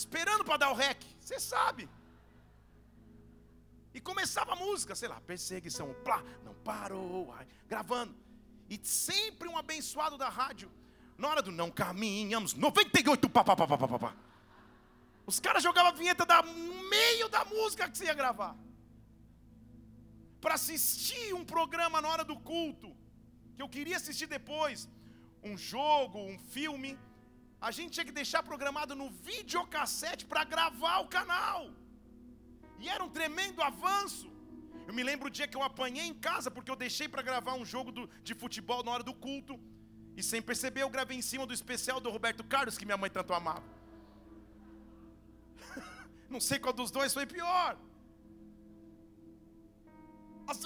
[0.00, 1.88] esperando para dar o rec, você sabe.
[3.92, 8.14] E começava a música, sei lá, perseguição, plá, não parou, ai, gravando.
[8.68, 10.70] E sempre um abençoado da rádio,
[11.20, 14.12] na hora do não caminhamos, 98, pá, pá, pá, pá, pá, pá.
[15.30, 18.54] Os caras jogavam a vinheta da, no meio da música que você ia gravar.
[20.40, 22.88] Para assistir um programa na hora do culto,
[23.54, 24.88] que eu queria assistir depois,
[25.50, 26.98] um jogo, um filme,
[27.60, 31.70] a gente tinha que deixar programado no videocassete para gravar o canal.
[32.82, 34.28] E era um tremendo avanço.
[34.88, 37.54] Eu me lembro o dia que eu apanhei em casa porque eu deixei para gravar
[37.62, 39.60] um jogo do, de futebol na hora do culto.
[40.16, 43.10] E sem perceber, eu gravei em cima do especial do Roberto Carlos, que minha mãe
[43.10, 43.64] tanto amava.
[46.28, 47.78] Não sei qual dos dois foi pior.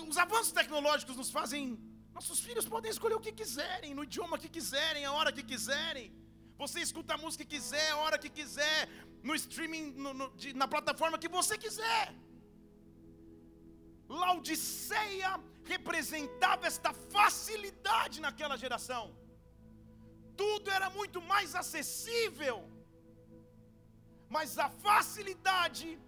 [0.08, 1.78] Os avanços tecnológicos nos fazem.
[2.12, 6.12] Nossos filhos podem escolher o que quiserem, no idioma que quiserem, a hora que quiserem.
[6.56, 8.88] Você escuta a música que quiser, a hora que quiser,
[9.22, 12.14] no streaming, no, no, de, na plataforma que você quiser.
[14.08, 19.04] Laodiceia representava esta facilidade naquela geração.
[20.36, 22.68] Tudo era muito mais acessível.
[24.28, 25.98] Mas a facilidade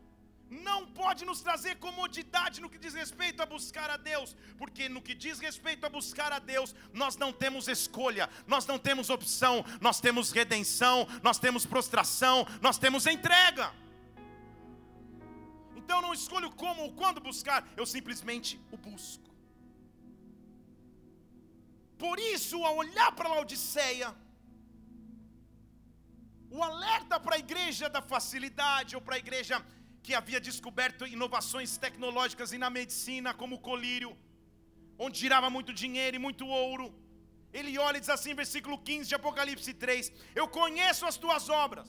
[0.48, 5.02] não pode nos trazer comodidade no que diz respeito a buscar a Deus, porque no
[5.02, 9.64] que diz respeito a buscar a Deus, nós não temos escolha, nós não temos opção,
[9.80, 13.72] nós temos redenção, nós temos prostração, nós temos entrega.
[15.74, 19.35] Então eu não escolho como ou quando buscar, eu simplesmente o busco.
[21.98, 24.14] Por isso, ao olhar para a Laodiceia,
[26.50, 29.64] o alerta para a igreja da facilidade ou para a igreja
[30.02, 34.16] que havia descoberto inovações tecnológicas e na medicina, como o colírio,
[34.98, 36.86] onde girava muito dinheiro e muito ouro.
[37.52, 41.88] Ele olha e diz assim, versículo 15 de Apocalipse 3: Eu conheço as tuas obras.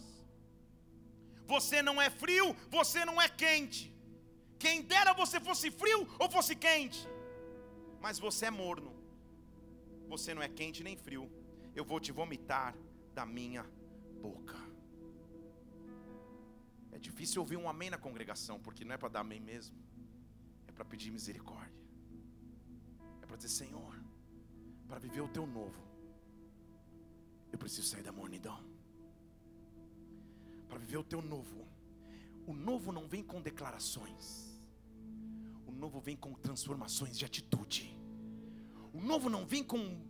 [1.54, 3.93] Você não é frio, você não é quente.
[4.60, 7.00] Quem dera você fosse frio ou fosse quente,
[8.02, 8.96] mas você é morno.
[10.08, 11.30] Você não é quente nem frio.
[11.76, 12.76] Eu vou te vomitar
[13.13, 13.63] da minha
[14.22, 14.58] boca.
[16.91, 19.76] É difícil ouvir um amém na congregação, porque não é para dar amém mesmo,
[20.67, 21.76] é para pedir misericórdia,
[23.22, 23.93] é para dizer: Senhor,
[24.88, 25.82] para viver o teu novo,
[27.52, 28.63] eu preciso sair da mornidão.
[30.67, 31.67] Para viver o teu novo,
[32.46, 34.60] o novo não vem com declarações,
[35.65, 37.96] o novo vem com transformações de atitude.
[38.93, 40.02] O novo não vem com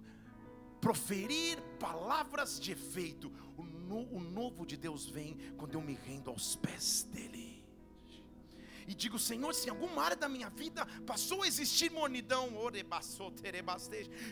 [0.79, 3.31] proferir palavras de efeito.
[3.57, 7.57] O, no, o novo de Deus vem quando eu me rendo aos pés dEle
[8.87, 12.49] e digo, Senhor, se em alguma área da minha vida passou a existir mornidão,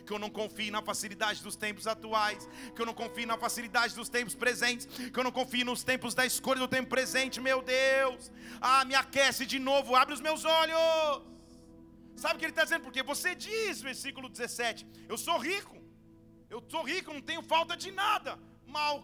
[0.06, 3.94] que eu não confie na facilidade dos tempos atuais, que eu não confie na facilidade
[3.94, 7.60] dos tempos presentes, que eu não confie nos tempos da escolha do tempo presente, meu
[7.60, 11.35] Deus, ah, me aquece de novo, abre os meus olhos.
[12.22, 12.84] Sabe o que ele está dizendo?
[12.88, 15.76] Porque você diz, versículo 17: Eu sou rico,
[16.48, 18.38] eu sou rico, não tenho falta de nada.
[18.66, 18.94] Mal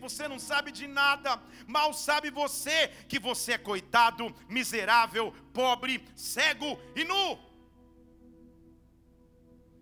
[0.00, 1.30] você não sabe de nada,
[1.66, 7.26] mal sabe você que você é coitado, miserável, pobre, cego e nu.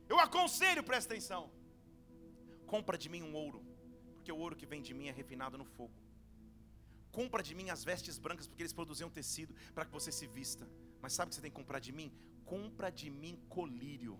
[0.09, 1.43] Eu aconselho, presta atenção.
[2.67, 3.61] Compra de mim um ouro,
[4.15, 5.93] porque o ouro que vem de mim é refinado no fogo.
[7.13, 10.67] Compra de mim as vestes brancas, porque eles produziam tecido para que você se vista.
[11.03, 12.11] Mas sabe o que você tem que comprar de mim?
[12.53, 14.19] Compra de mim colírio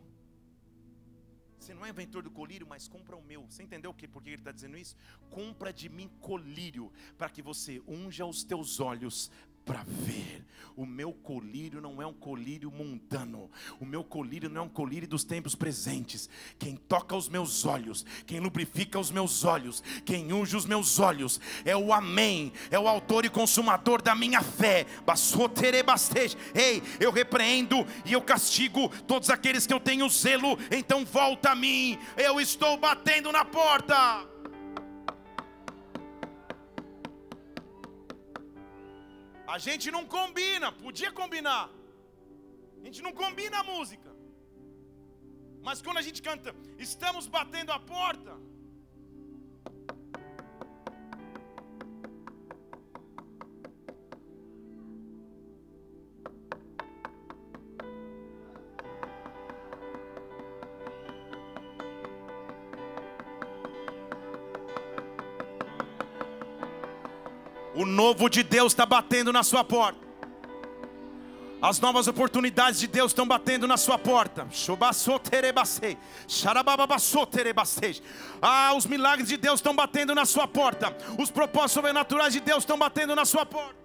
[1.59, 3.43] você não é inventor do colírio, mas compra o meu.
[3.43, 4.97] Você entendeu que, por que ele está dizendo isso?
[5.29, 9.31] Compra de mim colírio, para que você unja os teus olhos
[9.69, 10.47] para ver.
[10.75, 13.51] O meu colírio não é um colírio mundano.
[13.81, 16.31] O meu colírio não é um colírio dos tempos presentes.
[16.57, 21.41] Quem toca os meus olhos, quem lubrifica os meus olhos, quem unge os meus olhos,
[21.65, 24.87] é o Amém, é o autor e consumador da minha fé.
[26.55, 31.57] Ei, eu repreendo e eu castigo todos aqueles que eu tenho zelo, então volta a
[31.57, 31.99] mim.
[32.17, 34.38] Eu estou batendo na porta.
[39.55, 41.65] A gente não combina, podia combinar.
[42.81, 44.11] A gente não combina a música.
[45.67, 46.51] Mas quando a gente canta,
[46.89, 48.35] estamos batendo a porta.
[67.89, 70.07] Novo de Deus está batendo na sua porta.
[71.61, 74.47] As novas oportunidades de Deus estão batendo na sua porta.
[78.41, 80.97] Ah, os milagres de Deus estão batendo na sua porta.
[81.19, 83.78] Os propósitos sobrenaturais de Deus estão batendo na sua porta.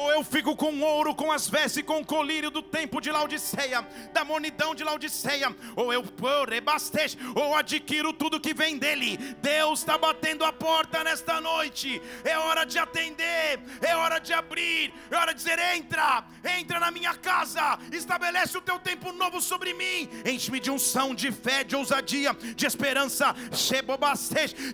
[0.00, 3.86] Ou eu fico com ouro, com as vestes, com o colírio do tempo de Laodiceia,
[4.14, 6.02] da monidão de Laodiceia, ou eu
[6.48, 9.18] rebastejo, ou adquiro tudo que vem dele.
[9.42, 12.00] Deus está batendo a porta nesta noite.
[12.24, 16.24] É hora de atender, é hora de abrir, é hora de dizer: entra,
[16.58, 20.08] entra na minha casa, estabelece o teu tempo novo sobre mim.
[20.24, 23.34] Enche-me de unção, de fé, de ousadia, de esperança,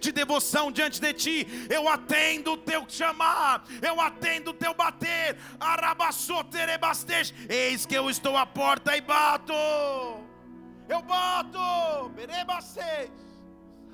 [0.00, 1.66] de devoção diante de ti.
[1.68, 5.15] Eu atendo o teu chamar, eu atendo o teu bater
[7.48, 9.52] eis que eu estou à porta e bato,
[10.88, 11.58] eu bato,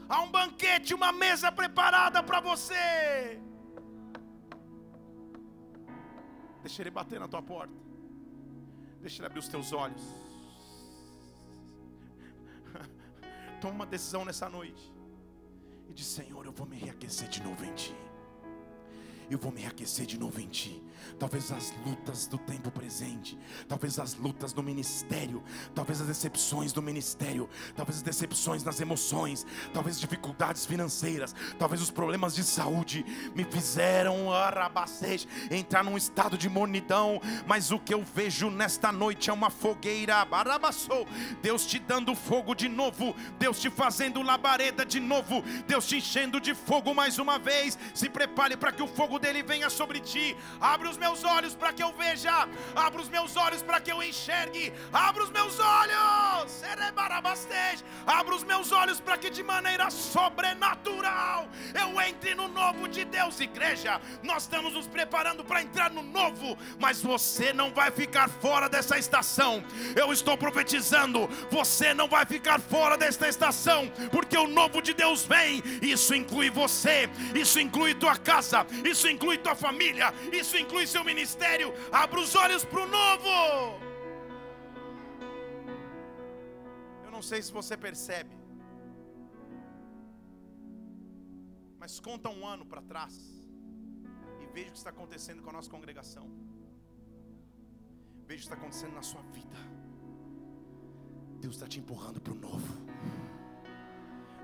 [0.09, 3.41] há um banquete, uma mesa preparada para você,
[6.63, 7.75] deixa ele bater na tua porta,
[9.01, 10.03] deixa ele abrir os teus olhos,
[13.61, 14.93] toma uma decisão nessa noite,
[15.89, 17.95] e diz: Senhor, eu vou me reaquecer de novo em Ti.
[19.33, 20.83] Eu vou me aquecer de novo em ti.
[21.19, 23.39] Talvez as lutas do tempo presente,
[23.69, 25.43] talvez as lutas do ministério,
[25.75, 31.91] talvez as decepções do ministério, talvez as decepções nas emoções, talvez dificuldades financeiras, talvez os
[31.91, 38.03] problemas de saúde me fizeram arabacete, entrar num estado de mornidão, mas o que eu
[38.03, 41.07] vejo nesta noite é uma fogueira, barabassou,
[41.43, 46.41] Deus te dando fogo de novo, Deus te fazendo labareda de novo, Deus te enchendo
[46.41, 47.79] de fogo mais uma vez.
[47.95, 50.37] Se prepare para que o fogo dele venha sobre ti.
[50.61, 54.03] Abre os meus olhos para que eu veja, abra os meus olhos para que eu
[54.03, 56.63] enxergue, abra os meus olhos,
[58.07, 63.41] abra os meus olhos para que de maneira sobrenatural eu entre no novo de Deus,
[63.41, 64.01] igreja.
[64.23, 68.99] Nós estamos nos preparando para entrar no novo, mas você não vai ficar fora dessa
[68.99, 69.65] estação.
[69.97, 75.25] Eu estou profetizando, você não vai ficar fora desta estação, porque o novo de Deus
[75.25, 75.63] vem.
[75.81, 81.73] Isso inclui você, isso inclui tua casa, isso inclui tua família, isso inclui seu ministério.
[81.93, 83.29] Abra os olhos para o novo.
[87.05, 88.37] Eu não sei se você percebe,
[91.79, 93.43] mas conta um ano para trás.
[94.53, 96.31] Veja o que está acontecendo com a nossa congregação.
[98.27, 99.57] Veja o que está acontecendo na sua vida.
[101.41, 102.73] Deus está te empurrando para o novo.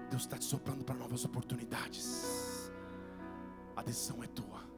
[0.09, 2.70] Deus está te soprando para novas oportunidades.
[3.76, 4.78] A decisão é tua.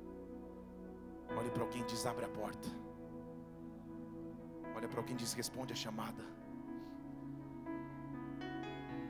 [1.38, 2.68] Olhe para alguém e diz: abre a porta.
[4.76, 6.24] Olha para alguém e diz: responde a chamada.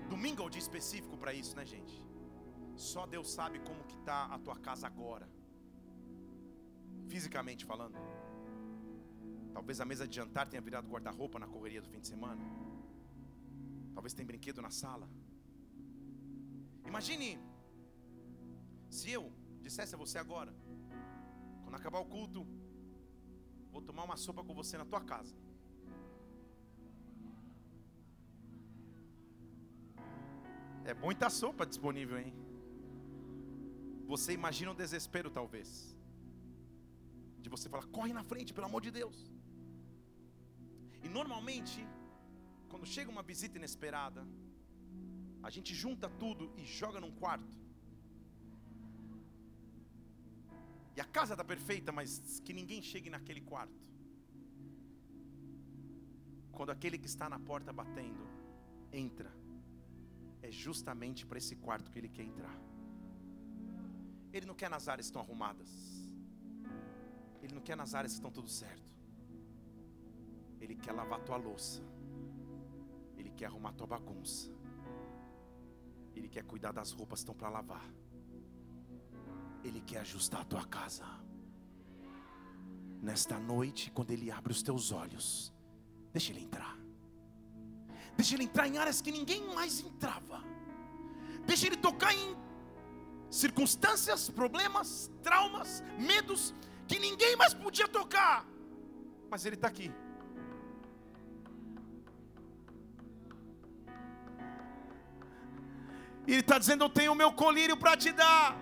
[0.09, 1.97] Domingo é o dia específico para isso, né, gente?
[2.77, 5.29] Só Deus sabe como que está a tua casa agora.
[7.09, 7.97] Fisicamente falando.
[9.53, 12.43] Talvez a mesa de jantar tenha virado guarda-roupa na correria do fim de semana.
[13.95, 15.09] Talvez tenha brinquedo na sala.
[16.91, 17.39] Imagine
[18.89, 20.53] se eu dissesse a você agora,
[21.71, 22.45] quando acabar o culto,
[23.71, 25.33] vou tomar uma sopa com você na tua casa.
[30.85, 32.33] É muita sopa disponível, hein?
[34.13, 35.69] Você imagina o desespero, talvez,
[37.39, 39.19] de você falar: corre na frente, pelo amor de Deus.
[41.05, 41.87] E normalmente,
[42.69, 44.27] quando chega uma visita inesperada,
[45.41, 47.55] a gente junta tudo e joga num quarto.
[50.97, 53.81] E a casa está perfeita, mas que ninguém chegue naquele quarto.
[56.53, 58.27] Quando aquele que está na porta batendo
[58.93, 59.33] entra,
[60.43, 62.59] é justamente para esse quarto que ele quer entrar.
[64.33, 65.71] Ele não quer nas áreas que estão arrumadas.
[67.43, 68.91] Ele não quer nas áreas que estão tudo certo.
[70.61, 71.83] Ele quer lavar tua louça.
[73.17, 74.51] Ele quer arrumar tua bagunça.
[76.15, 77.89] Ele quer cuidar das roupas que estão para lavar.
[79.65, 81.05] Ele quer ajustar a tua casa.
[83.03, 85.53] Nesta noite, quando Ele abre os teus olhos,
[86.13, 86.77] deixa Ele entrar.
[88.17, 90.43] Deixa Ele entrar em áreas que ninguém mais entrava.
[91.47, 92.37] Deixa Ele tocar em
[93.31, 96.55] circunstâncias, problemas, traumas, medos
[96.87, 98.47] que ninguém mais podia tocar.
[99.31, 99.91] Mas Ele está aqui.
[106.27, 108.57] Ele está dizendo: Eu tenho o meu colírio para te dar.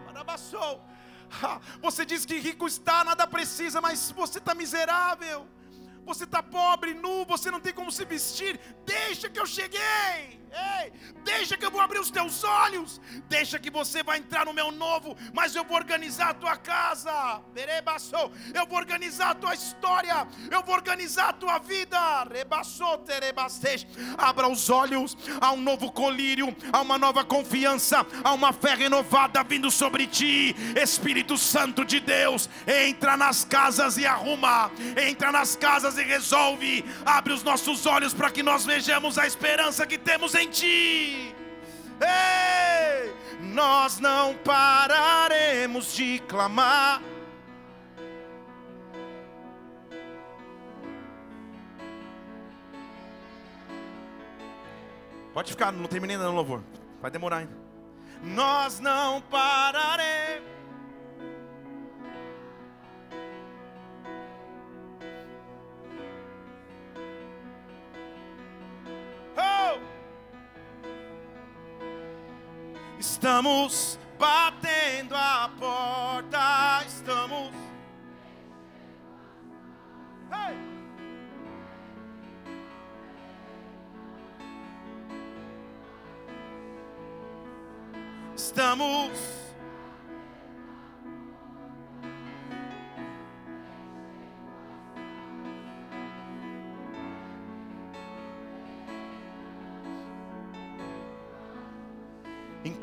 [1.81, 5.47] Você diz que rico está, nada precisa, mas você está miserável.
[6.05, 8.59] Você está pobre, nu, você não tem como se vestir.
[8.87, 10.38] Deixa que eu cheguei.
[10.53, 10.93] Ei,
[11.25, 13.01] deixa que eu vou abrir os teus olhos.
[13.29, 17.41] Deixa que você vai entrar no meu novo, mas eu vou organizar a tua casa.
[17.53, 18.33] Berebassou.
[18.55, 20.27] Eu vou organizar a tua história.
[20.51, 22.25] Eu vou organizar a tua vida.
[22.25, 23.87] Rebassou, terebastej.
[24.17, 29.43] Abra os olhos a um novo colírio, a uma nova confiança, a uma fé renovada
[29.43, 30.55] vindo sobre ti.
[30.81, 34.71] Espírito Santo de Deus, entra nas casas e arruma.
[34.97, 36.85] Entra nas casas e resolve.
[37.05, 41.35] Abre os nossos olhos para que nós vejamos a esperança que temos em ti.
[42.01, 47.03] Ei, nós não pararemos de clamar.
[55.35, 56.63] Pode ficar, não terminei ainda no louvor.
[57.01, 57.57] Vai demorar ainda.
[58.23, 60.58] Nós não pararemos.
[73.19, 77.51] Estamos batendo a porta, estamos.
[80.31, 80.57] Hey!
[88.37, 89.38] Estamos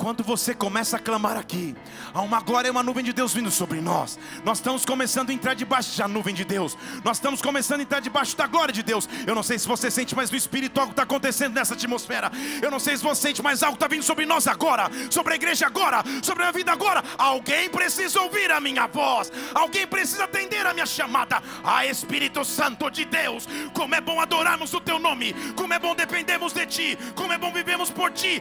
[0.05, 1.75] Enquanto você começa a clamar aqui,
[2.13, 4.19] há uma glória e uma nuvem de Deus vindo sobre nós.
[4.43, 6.77] Nós estamos começando a entrar debaixo da nuvem de Deus.
[7.03, 9.09] Nós estamos começando a entrar debaixo da glória de Deus.
[9.25, 12.31] Eu não sei se você sente, mas no Espírito algo está acontecendo nessa atmosfera.
[12.61, 15.35] Eu não sei se você sente, mas algo está vindo sobre nós agora, sobre a
[15.37, 17.03] igreja agora, sobre a vida agora.
[17.17, 19.31] Alguém precisa ouvir a minha voz.
[19.55, 21.41] Alguém precisa atender a minha chamada.
[21.63, 25.33] Ah, Espírito Santo de Deus, como é bom adorarmos o Teu nome.
[25.55, 26.97] Como é bom dependermos de Ti.
[27.15, 28.39] Como é bom vivemos por Ti.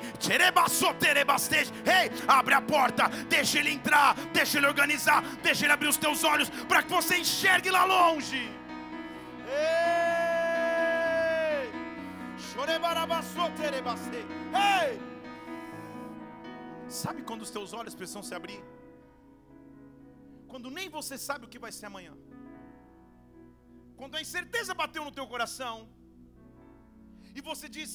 [1.55, 5.97] Ei, hey, abre a porta, deixa ele entrar, deixa ele organizar, deixa ele abrir os
[5.97, 8.43] teus olhos para que você enxergue lá longe.
[9.49, 10.05] Ei!
[14.55, 14.93] Ei!
[16.89, 18.61] Sabe quando os teus olhos precisam se abrir?
[20.49, 22.15] Quando nem você sabe o que vai ser amanhã.
[23.97, 25.89] Quando a incerteza bateu no teu coração
[27.35, 27.91] e você diz: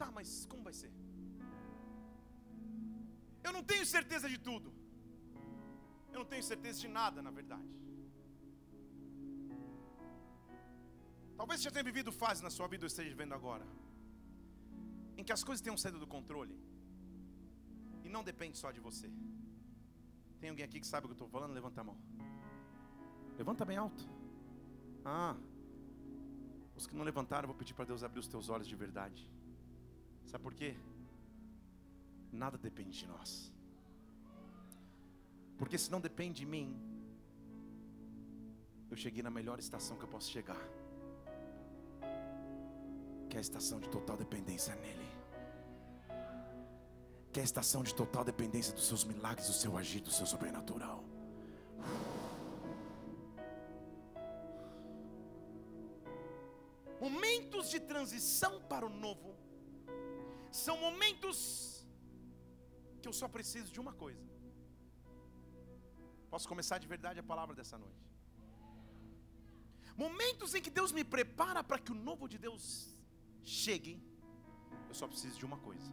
[0.00, 0.92] "Tá, mas como vai ser?"
[3.42, 4.72] Eu não tenho certeza de tudo.
[6.12, 7.68] Eu não tenho certeza de nada, na verdade.
[11.36, 13.66] Talvez você já tenha vivido fase na sua vida ou esteja vivendo agora,
[15.16, 16.56] em que as coisas tenham saído do controle
[18.04, 19.08] e não depende só de você.
[20.40, 21.52] Tem alguém aqui que sabe o que eu estou falando?
[21.52, 21.96] Levanta a mão.
[23.36, 24.04] Levanta bem alto.
[25.04, 25.36] Ah,
[26.76, 29.28] os que não levantaram, eu vou pedir para Deus abrir os teus olhos de verdade.
[30.26, 30.76] Sabe por quê?
[32.32, 33.52] Nada depende de nós.
[35.56, 36.80] Porque se não depende de mim,
[38.90, 40.62] eu cheguei na melhor estação que eu posso chegar,
[43.28, 45.08] que é a estação de total dependência nele,
[47.32, 50.26] que é a estação de total dependência dos seus milagres, do seu agir, do seu
[50.26, 51.04] sobrenatural.
[57.00, 59.36] Momentos de transição para o novo
[60.50, 61.77] são momentos
[63.00, 64.26] que eu só preciso de uma coisa.
[66.32, 68.04] Posso começar de verdade a palavra dessa noite.
[70.04, 72.62] Momentos em que Deus me prepara para que o novo de Deus
[73.42, 73.94] chegue,
[74.88, 75.90] eu só preciso de uma coisa.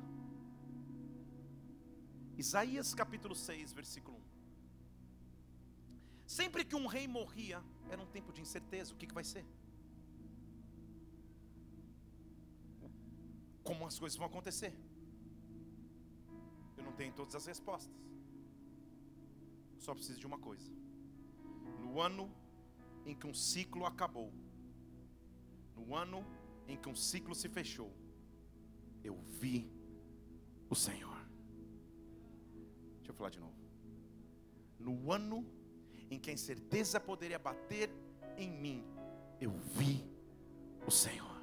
[2.37, 4.21] Isaías capítulo 6, versículo 1.
[6.39, 9.45] Sempre que um rei morria, era um tempo de incerteza: o que, que vai ser?
[13.65, 14.71] como as coisas vão acontecer.
[16.95, 17.93] Tenho todas as respostas.
[19.77, 20.71] Só preciso de uma coisa.
[21.79, 22.31] No ano
[23.05, 24.31] em que um ciclo acabou,
[25.75, 26.25] no ano
[26.67, 27.91] em que um ciclo se fechou,
[29.03, 29.69] eu vi
[30.69, 31.17] o Senhor.
[32.97, 33.55] Deixa eu falar de novo.
[34.79, 35.45] No ano
[36.09, 37.89] em que a incerteza poderia bater
[38.37, 38.83] em mim,
[39.39, 40.03] eu vi
[40.87, 41.34] o Senhor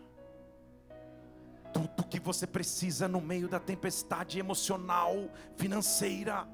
[2.13, 6.47] que você precisa no meio da tempestade emocional, financeira,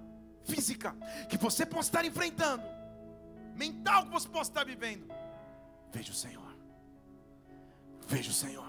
[0.45, 0.95] física,
[1.29, 2.63] que você possa estar enfrentando,
[3.57, 5.13] mental que você possa estar vivendo.
[5.93, 6.57] Veja o Senhor,
[8.07, 8.69] veja o Senhor,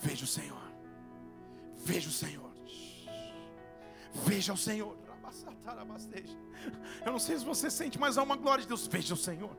[0.00, 0.72] veja o Senhor,
[1.76, 2.52] veja o Senhor,
[4.14, 5.01] veja o Senhor.
[7.04, 8.86] Eu não sei se você sente, mas há uma glória de Deus.
[8.86, 9.56] Veja o Senhor,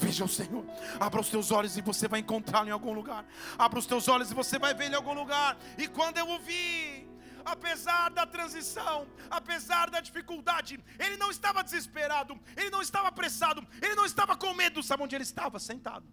[0.00, 0.64] veja o Senhor.
[0.98, 3.26] Abra os teus olhos e você vai encontrá-lo em algum lugar.
[3.58, 5.58] Abra os teus olhos e você vai ele em algum lugar.
[5.76, 7.08] E quando eu o vi,
[7.44, 13.94] apesar da transição, apesar da dificuldade, ele não estava desesperado, ele não estava apressado, ele
[13.94, 14.82] não estava com medo.
[14.82, 15.58] Sabe onde ele estava?
[15.58, 16.06] Sentado.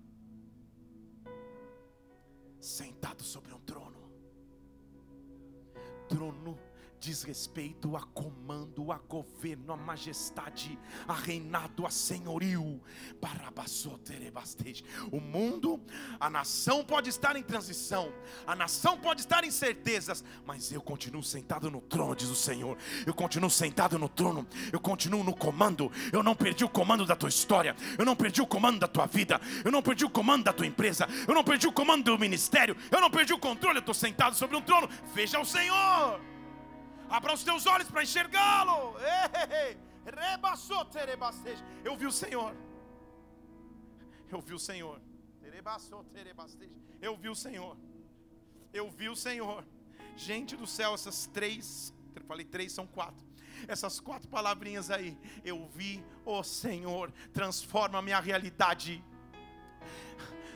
[2.60, 4.12] Sentado sobre um trono.
[6.08, 6.73] Trono
[7.04, 12.82] diz respeito a comando, a governo, a majestade, a reinado, a senhorio.
[15.12, 15.82] O mundo,
[16.18, 18.10] a nação pode estar em transição,
[18.48, 22.78] a nação pode estar em certezas, mas eu continuo sentado no trono, diz o Senhor.
[23.06, 25.92] Eu continuo sentado no trono, eu continuo no comando.
[26.12, 29.08] Eu não perdi o comando da tua história, eu não perdi o comando da tua
[29.08, 32.18] vida, eu não perdi o comando da tua empresa, eu não perdi o comando do
[32.18, 33.80] ministério, eu não perdi o controle.
[33.80, 34.88] Eu estou sentado sobre um trono.
[35.14, 36.33] Veja o Senhor.
[37.14, 38.96] Abra os teus olhos para enxergá-lo.
[41.86, 42.56] Eu vi o Senhor.
[44.32, 45.00] Eu vi o Senhor.
[47.00, 47.78] Eu vi o Senhor.
[48.74, 49.64] Eu vi o Senhor.
[50.18, 53.24] Gente do céu, essas três, eu falei três, são quatro.
[53.68, 55.16] Essas quatro palavrinhas aí.
[55.46, 57.12] Eu vi o Senhor.
[57.32, 59.06] Transforma a minha realidade.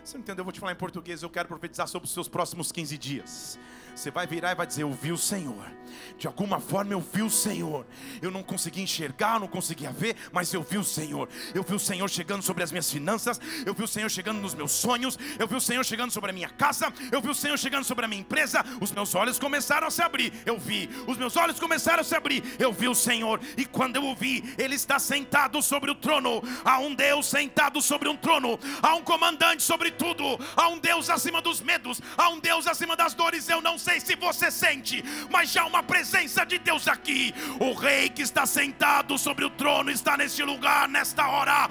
[0.03, 0.41] Você não entendeu?
[0.41, 1.21] Eu vou te falar em português.
[1.21, 3.59] Eu quero profetizar sobre os seus próximos 15 dias.
[3.97, 5.77] Você vai virar e vai dizer: Eu vi o Senhor.
[6.17, 7.85] De alguma forma eu vi o Senhor.
[8.21, 11.27] Eu não consegui enxergar, não conseguia ver, mas eu vi o Senhor.
[11.53, 13.39] Eu vi o Senhor chegando sobre as minhas finanças.
[13.65, 15.17] Eu vi o Senhor chegando nos meus sonhos.
[15.39, 16.91] Eu vi o Senhor chegando sobre a minha casa.
[17.11, 18.63] Eu vi o Senhor chegando sobre a minha empresa.
[18.81, 20.33] Os meus olhos começaram a se abrir.
[20.45, 20.89] Eu vi.
[21.07, 22.43] Os meus olhos começaram a se abrir.
[22.59, 23.39] Eu vi o Senhor.
[23.55, 26.41] E quando eu o vi, Ele está sentado sobre o trono.
[26.63, 28.59] Há um Deus sentado sobre um trono.
[28.81, 30.23] Há um comandante sobre tudo.
[30.55, 32.01] Há um Deus acima dos medos.
[32.17, 33.47] Há um Deus acima das dores.
[33.49, 37.33] Eu não sei se você sente, mas já uma presença de Deus aqui.
[37.59, 41.69] O rei que está sentado sobre o trono está neste lugar, nesta hora.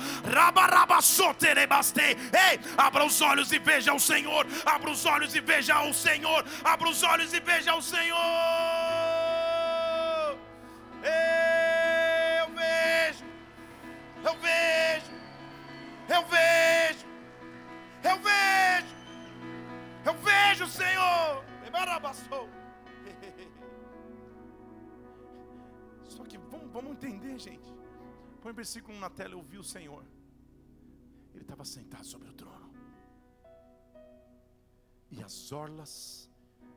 [2.32, 4.46] Ei, abra os olhos e veja o Senhor.
[4.64, 6.44] Abra os olhos e veja o Senhor.
[6.64, 8.16] Abra os olhos e veja o Senhor.
[11.02, 13.24] Eu vejo,
[14.24, 15.12] eu vejo,
[16.08, 17.06] eu vejo,
[18.02, 18.94] eu vejo,
[20.04, 21.44] eu vejo o Senhor.
[26.08, 27.74] Só que vamos, vamos entender, gente.
[28.40, 29.34] Põe o versículo na tela.
[29.34, 30.04] Eu vi o Senhor.
[31.34, 32.72] Ele estava sentado sobre o trono.
[35.10, 36.30] E as orlas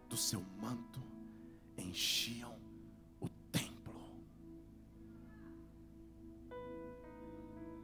[0.07, 1.01] do seu manto
[1.77, 2.59] enchiam
[3.19, 4.01] o templo.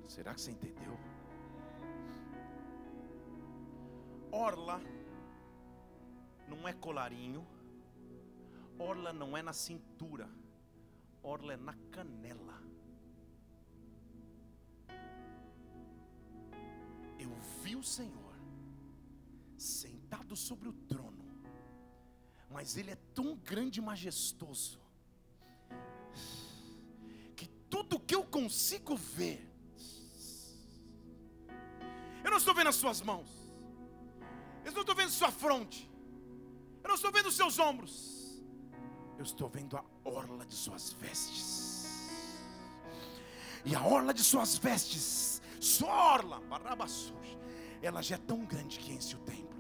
[0.08, 0.98] Será que você entendeu?
[4.32, 4.82] Orla
[6.48, 7.46] não é colarinho,
[8.78, 10.30] orla não é na cintura,
[11.24, 12.62] orla é na canela.
[17.18, 17.34] Eu
[17.64, 18.36] vi o Senhor
[19.58, 21.26] sentado sobre o trono,
[22.50, 24.80] mas Ele é tão grande e majestoso,
[27.36, 29.52] que tudo que eu consigo ver,
[32.24, 33.30] eu não estou vendo as suas mãos,
[34.64, 35.90] eu não estou vendo sua fronte,
[36.86, 38.44] eu não estou vendo os seus ombros,
[39.18, 41.50] eu estou vendo a orla de suas vestes.
[43.66, 46.40] E a orla de suas vestes, sua orla,
[47.82, 49.56] ela já é tão grande que enche o templo.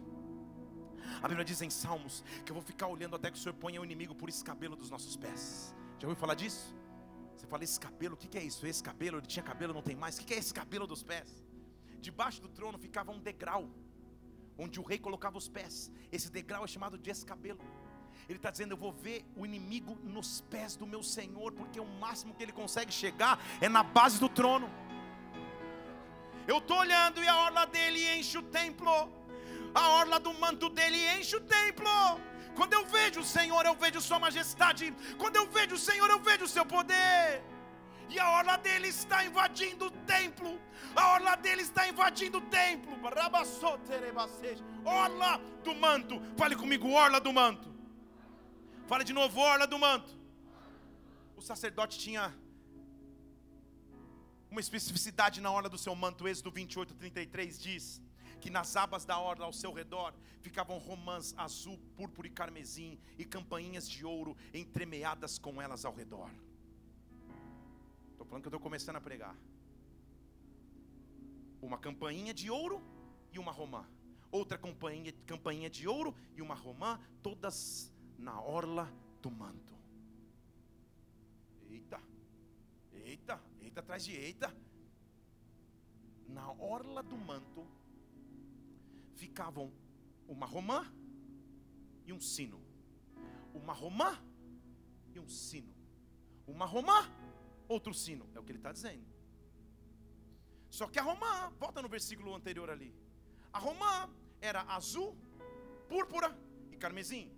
[1.19, 3.81] A Bíblia diz em Salmos que eu vou ficar olhando até que o Senhor ponha
[3.81, 5.73] o inimigo por escabelo dos nossos pés.
[5.97, 6.75] Já ouviu falar disso?
[7.35, 8.67] Você fala, esse cabelo, o que é isso?
[8.67, 10.19] Esse cabelo, ele tinha cabelo, não tem mais.
[10.19, 11.43] O que é esse cabelo dos pés?
[11.99, 13.67] Debaixo do trono ficava um degrau
[14.57, 15.91] onde o rei colocava os pés.
[16.11, 17.59] Esse degrau é chamado de escabelo.
[18.27, 21.85] Ele está dizendo: Eu vou ver o inimigo nos pés do meu Senhor, porque o
[21.85, 24.69] máximo que ele consegue chegar é na base do trono.
[26.47, 28.93] Eu estou olhando e a orla dele enche o templo,
[29.73, 31.89] a orla do manto dele enche o templo.
[32.55, 34.93] Quando eu vejo o Senhor, eu vejo Sua majestade.
[35.17, 37.43] Quando eu vejo o Senhor, eu vejo o Seu poder
[38.09, 40.59] e a orla dele está invadindo o templo.
[40.95, 42.93] A orla dele está invadindo o templo.
[44.85, 46.21] Orla do manto.
[46.37, 47.73] Fale comigo, orla do manto.
[48.87, 50.13] Fale de novo, orla do manto.
[51.35, 52.33] O sacerdote tinha
[54.49, 56.27] uma especificidade na orla do seu manto.
[56.27, 58.01] Êxodo 28, 33 diz
[58.39, 63.25] que nas abas da orla ao seu redor ficavam romãs azul, púrpura e carmesim e
[63.25, 66.29] campainhas de ouro entremeadas com elas ao redor.
[68.25, 69.35] Estou falando que eu estou começando a pregar.
[71.61, 72.81] Uma campainha de ouro
[73.31, 73.85] e uma romã.
[74.31, 79.75] Outra campainha, campainha de ouro e uma romã, todas na orla do manto.
[81.69, 82.01] Eita,
[82.93, 84.51] eita, eita atrás de eita.
[86.27, 87.63] Na orla do manto
[89.13, 89.71] ficavam
[90.27, 90.83] uma romã
[92.07, 92.59] e um sino.
[93.53, 94.19] Uma romã
[95.13, 95.73] e um sino.
[96.47, 97.07] Uma romã
[97.67, 98.29] outro sino.
[98.33, 99.05] É o que ele está dizendo.
[100.69, 102.93] Só que a romã, volta no versículo anterior ali.
[103.53, 104.09] A romã
[104.41, 105.15] era azul,
[105.87, 106.37] púrpura
[106.71, 107.31] e carmesim.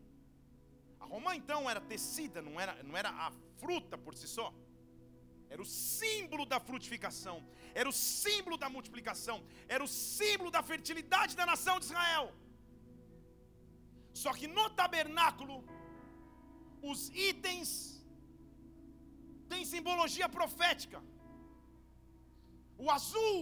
[0.99, 4.53] A romã então era tecida, não era, não era a fruta por si só.
[5.49, 11.35] Era o símbolo da frutificação, era o símbolo da multiplicação, era o símbolo da fertilidade
[11.35, 12.33] da nação de Israel.
[14.13, 15.63] Só que no tabernáculo,
[16.81, 17.96] os itens
[19.51, 20.99] tem simbologia profética.
[22.83, 23.39] O azul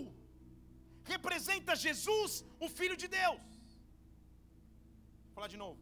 [1.13, 2.31] representa Jesus,
[2.65, 3.41] o Filho de Deus.
[5.25, 5.81] Vou falar de novo.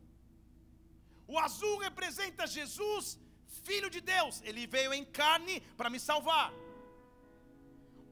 [1.33, 3.05] O azul representa Jesus,
[3.67, 4.41] Filho de Deus.
[4.49, 6.49] Ele veio em carne para me salvar.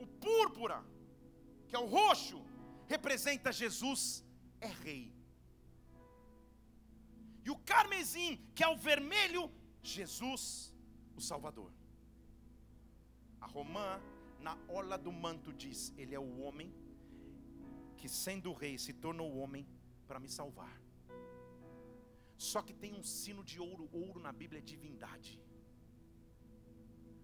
[0.04, 0.78] O púrpura,
[1.68, 2.40] que é o roxo,
[2.94, 4.02] representa Jesus,
[4.60, 5.04] é rei.
[7.46, 9.44] E o carmesim, que é o vermelho,
[9.82, 10.74] Jesus,
[11.20, 11.72] o Salvador.
[13.42, 14.00] A romã,
[14.40, 16.74] na orla do manto, diz: Ele é o homem
[17.98, 19.68] que, sendo rei, se tornou homem
[20.08, 20.82] para me salvar.
[22.38, 25.40] Só que tem um sino de ouro, ouro na Bíblia é divindade.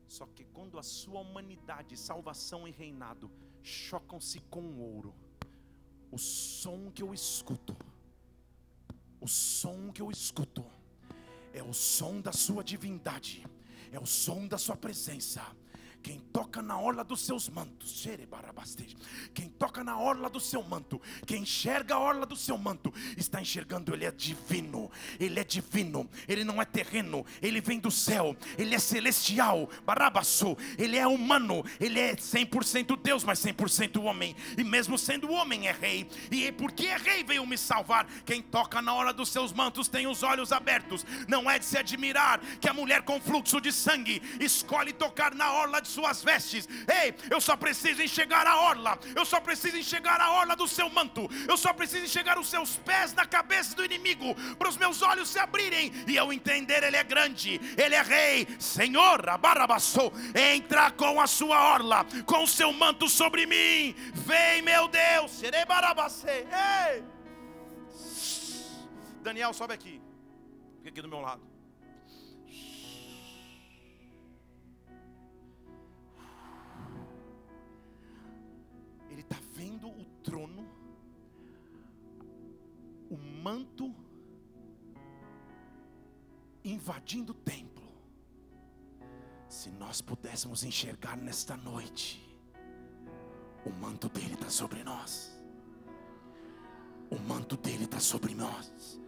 [0.07, 3.29] Só que quando a sua humanidade, salvação e reinado
[3.61, 5.13] chocam-se com o ouro,
[6.11, 7.75] o som que eu escuto,
[9.19, 10.63] o som que eu escuto,
[11.51, 13.45] é o som da sua divindade,
[13.91, 15.41] é o som da sua presença
[16.07, 18.07] quem toca na orla dos seus mantos,
[19.33, 23.41] quem toca na orla do seu manto, quem enxerga a orla do seu manto, está
[23.41, 24.89] enxergando, ele é divino,
[25.19, 30.57] ele é divino, ele não é terreno, ele vem do céu, ele é celestial, barabaçu,
[30.77, 35.73] ele é humano, ele é 100% Deus, mas 100% homem, e mesmo sendo homem é
[35.73, 38.07] rei, e porque é rei veio me salvar.
[38.25, 41.77] Quem toca na orla dos seus mantos tem os olhos abertos, não é de se
[41.77, 46.69] admirar que a mulher com fluxo de sangue escolhe tocar na orla de suas vestes.
[46.87, 50.87] Ei, eu só preciso enxergar a orla, eu só preciso enxergar a orla do seu
[50.89, 55.01] manto, eu só preciso enxergar os seus pés na cabeça do inimigo, para os meus
[55.01, 60.91] olhos se abrirem e eu entender: Ele é grande, Ele é rei, Senhor, abarabassou, entra
[60.91, 65.41] com a sua orla, com o seu manto sobre mim, vem, meu Deus,
[66.93, 67.03] Ei!
[69.23, 69.99] Daniel, sobe aqui,
[70.77, 71.56] fica aqui do meu lado.
[79.85, 80.65] O trono,
[83.09, 83.93] o manto
[86.63, 87.85] invadindo o templo.
[89.47, 92.23] Se nós pudéssemos enxergar nesta noite,
[93.65, 95.37] o manto dele está sobre nós.
[97.09, 98.99] O manto dele está sobre nós.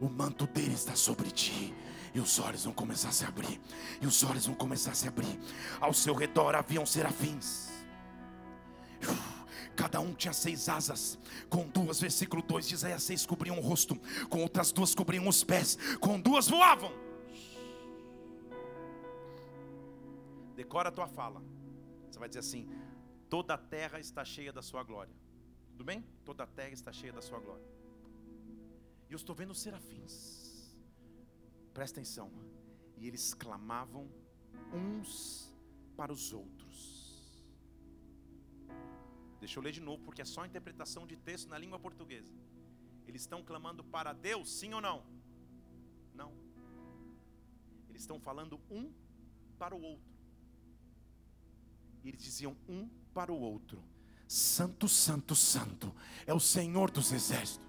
[0.00, 1.74] O manto dele está sobre ti.
[2.14, 3.60] E os olhos vão começar a se abrir.
[4.00, 5.38] E os olhos vão começar a se abrir.
[5.80, 7.68] Ao seu redor haviam serafins.
[9.78, 11.16] Cada um tinha seis asas,
[11.48, 13.94] com duas, versículo 2 de Isaías 6 cobriam o rosto,
[14.28, 16.90] com outras duas cobriam os pés, com duas voavam.
[20.56, 21.40] Decora a tua fala.
[22.10, 22.68] Você vai dizer assim:
[23.30, 25.14] toda a terra está cheia da sua glória.
[25.70, 26.04] Tudo bem?
[26.24, 27.64] Toda a terra está cheia da sua glória.
[29.08, 30.74] E eu estou vendo os serafins.
[31.72, 32.32] Presta atenção.
[32.96, 34.10] E eles clamavam
[34.74, 35.56] uns
[35.96, 36.97] para os outros.
[39.40, 42.32] Deixa eu ler de novo, porque é só interpretação de texto na língua portuguesa.
[43.06, 45.04] Eles estão clamando para Deus, sim ou não?
[46.14, 46.32] Não.
[47.88, 48.92] Eles estão falando um
[49.58, 50.12] para o outro.
[52.04, 53.82] E eles diziam um para o outro:
[54.26, 55.94] Santo, Santo, Santo
[56.26, 57.66] é o Senhor dos exércitos.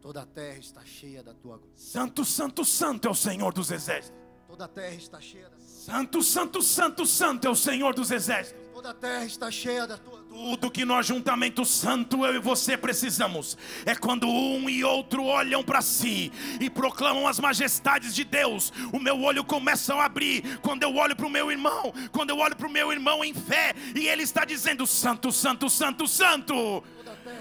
[0.00, 1.78] Toda a terra está cheia da tua glória.
[1.78, 4.20] Santo, Santo, Santo é o Senhor dos exércitos.
[4.48, 8.61] Toda a terra está cheia da Santo, Santo, Santo, Santo é o Senhor dos exércitos.
[8.72, 12.74] Toda a terra está cheia da tua tudo que nós juntamente santo eu e você
[12.74, 18.72] precisamos é quando um e outro olham para si e proclamam as majestades de Deus.
[18.92, 22.38] O meu olho começa a abrir quando eu olho para o meu irmão, quando eu
[22.38, 26.82] olho para o meu irmão em fé e ele está dizendo santo, santo, santo, santo.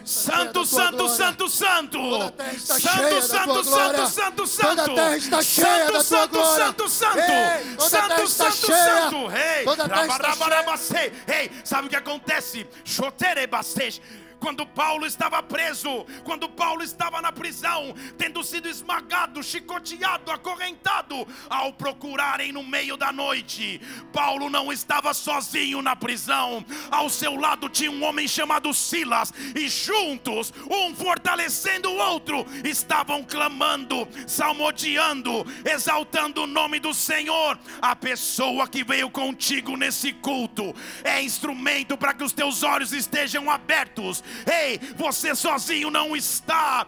[0.03, 2.33] Santo, santo, santo, santo.
[2.57, 4.75] Santo, santo, santo, santo, santo.
[4.75, 6.65] Toda terra está cheia da tua glória.
[6.65, 7.89] Santo, santo, santo.
[7.89, 9.31] Santo, santo, santo.
[9.31, 11.13] Ei, toda a terra está cheia.
[11.27, 12.67] Ei, sabe o que acontece?
[12.83, 14.01] Choterebastej
[14.41, 21.71] quando Paulo estava preso, quando Paulo estava na prisão, tendo sido esmagado, chicoteado, acorrentado, ao
[21.71, 23.79] procurarem no meio da noite,
[24.11, 29.69] Paulo não estava sozinho na prisão, ao seu lado tinha um homem chamado Silas, e
[29.69, 37.59] juntos, um fortalecendo o outro, estavam clamando, salmodiando, exaltando o nome do Senhor.
[37.79, 43.49] A pessoa que veio contigo nesse culto é instrumento para que os teus olhos estejam
[43.49, 46.87] abertos Ei, você sozinho não está.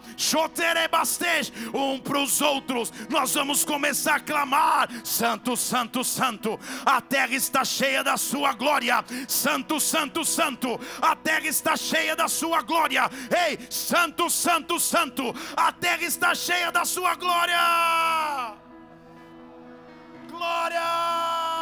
[1.74, 2.92] Um para os outros.
[3.10, 6.60] Nós vamos começar a clamar: Santo, Santo, Santo.
[6.86, 9.04] A terra está cheia da sua glória.
[9.28, 10.80] Santo, Santo, Santo.
[11.02, 13.10] A terra está cheia da sua glória.
[13.48, 15.34] Ei, Santo, Santo, Santo.
[15.56, 18.54] A terra está cheia da sua glória.
[20.30, 21.53] Glória.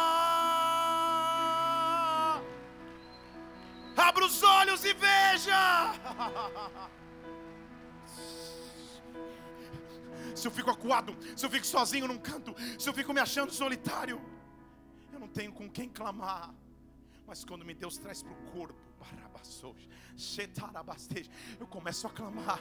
[3.96, 5.94] Abra os olhos e veja.
[10.34, 13.52] Se eu fico acuado, se eu fico sozinho num canto, se eu fico me achando
[13.52, 14.20] solitário,
[15.12, 16.52] eu não tenho com quem clamar.
[17.26, 18.80] Mas quando me Deus traz para o corpo,
[21.58, 22.60] eu começo a clamar,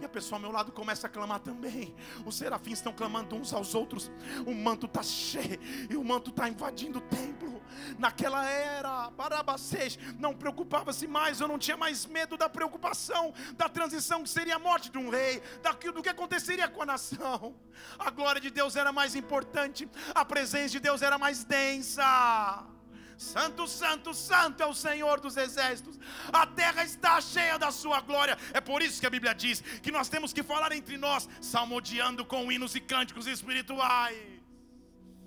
[0.00, 1.94] e a pessoa ao meu lado começa a clamar também.
[2.24, 4.10] Os serafins estão clamando uns aos outros.
[4.46, 5.58] O manto está cheio,
[5.90, 7.49] e o manto está invadindo o templo.
[7.98, 14.22] Naquela era, Barabacês não preocupava-se mais, eu não tinha mais medo da preocupação, da transição
[14.22, 17.54] que seria a morte de um rei, daquilo do que aconteceria com a nação.
[17.98, 22.66] A glória de Deus era mais importante, a presença de Deus era mais densa.
[23.20, 25.98] Santo, santo, santo é o Senhor dos exércitos.
[26.32, 28.38] A terra está cheia da sua glória.
[28.54, 32.24] É por isso que a Bíblia diz que nós temos que falar entre nós, salmodiando
[32.24, 34.16] com hinos e cânticos espirituais.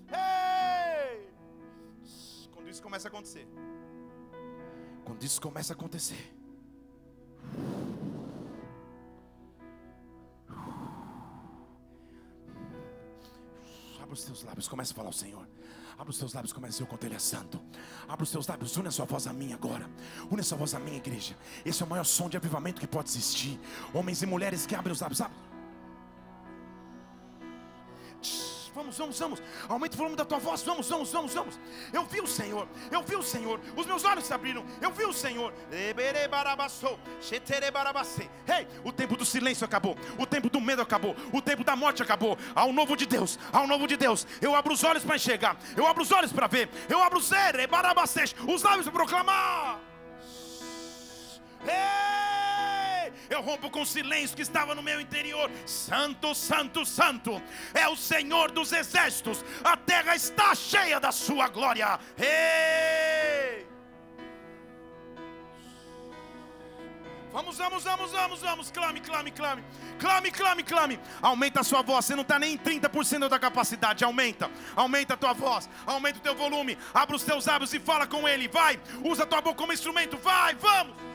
[0.09, 1.32] Ei!
[2.73, 3.47] Isso começa a acontecer.
[5.05, 6.33] Quando isso começa a acontecer.
[14.01, 15.47] Abra os teus lábios, comece a falar ao Senhor.
[15.99, 17.61] Abra os seus lábios, comece a dizer o quanto Ele é santo.
[18.07, 19.87] Abra os seus lábios, une a sua voz a mim agora.
[20.31, 21.37] Une a sua voz a minha igreja.
[21.63, 23.59] Esse é o maior som de avivamento que pode existir.
[23.93, 25.35] Homens e mulheres que abrem os lábios, sabe?
[28.73, 29.41] Vamos, vamos, vamos.
[29.67, 31.59] Aumente o volume da tua voz, vamos, vamos, vamos, vamos.
[31.91, 33.59] Eu vi o Senhor, eu vi o Senhor.
[33.75, 35.53] Os meus olhos se abriram, eu vi o Senhor.
[38.47, 42.01] Ei, o tempo do silêncio acabou, o tempo do medo acabou, o tempo da morte
[42.01, 42.37] acabou.
[42.55, 44.25] Ao novo de Deus, ao novo de Deus.
[44.41, 47.31] Eu abro os olhos para enxergar, eu abro os olhos para ver, eu abro os
[48.47, 49.79] os lábios para proclamar.
[51.65, 52.42] Ei!
[53.33, 55.49] Eu rompo com o silêncio que estava no meu interior.
[55.65, 57.41] Santo, Santo, Santo
[57.73, 61.99] é o Senhor dos exércitos, a terra está cheia da sua glória.
[62.17, 63.63] Ei!
[67.31, 68.71] Vamos, vamos, vamos, vamos, vamos.
[68.71, 69.63] Clame, clame, clame.
[69.97, 70.99] Clame, clame, clame.
[71.19, 72.05] Aumenta a sua voz.
[72.05, 74.03] Você não está nem em 30% da capacidade.
[74.03, 74.51] Aumenta.
[74.75, 75.67] Aumenta a tua voz.
[75.83, 76.77] Aumenta o teu volume.
[76.93, 78.47] Abra os teus lábios e fala com ele.
[78.47, 78.79] Vai.
[79.03, 80.15] Usa a tua boca como instrumento.
[80.17, 81.12] Vai, vamos.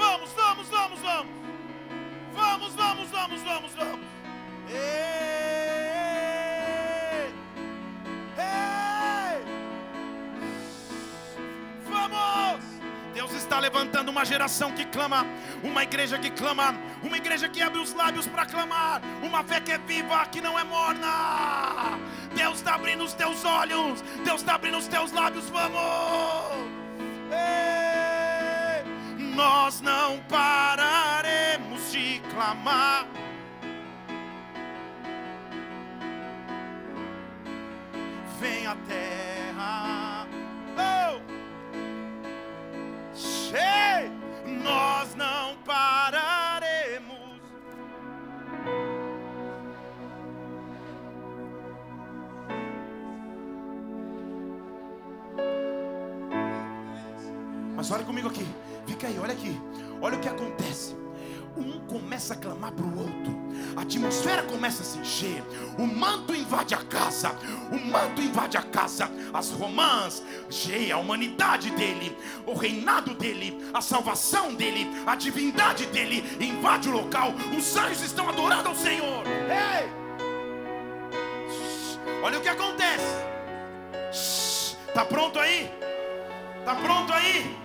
[0.00, 1.32] Vamos, vamos, vamos, vamos.
[2.34, 4.00] Vamos, vamos, vamos, vamos, vamos.
[4.70, 4.78] Ei!
[8.38, 9.44] Ei!
[11.86, 12.64] Vamos!
[13.12, 15.26] Deus está levantando uma geração que clama,
[15.62, 19.72] uma igreja que clama, uma igreja que abre os lábios para clamar, uma fé que
[19.72, 21.98] é viva, que não é morna.
[22.34, 26.70] Deus está abrindo os teus olhos, Deus está abrindo os teus lábios, vamos!
[27.30, 27.89] Ei!
[29.34, 33.06] Nós não pararemos de clamar.
[38.38, 40.26] Vem a terra.
[40.76, 41.20] Oh!
[43.56, 44.10] Ei,
[44.62, 47.20] nós não pararemos.
[57.76, 58.46] Mas olha comigo aqui,
[59.00, 59.58] fica aí, olha aqui,
[60.02, 60.94] olha o que acontece.
[61.56, 63.36] Um começa a clamar para o outro,
[63.76, 65.42] a atmosfera começa a se encher,
[65.78, 67.34] o manto invade a casa,
[67.72, 70.22] o manto invade a casa, as romãs,
[70.92, 77.32] a humanidade dele, o reinado dele, a salvação dele, a divindade dele invade o local,
[77.56, 79.24] os anjos estão adorando ao Senhor.
[79.26, 79.90] Ei!
[82.22, 83.26] Olha o que acontece.
[84.94, 85.68] Tá pronto aí?
[86.64, 87.59] Tá pronto aí?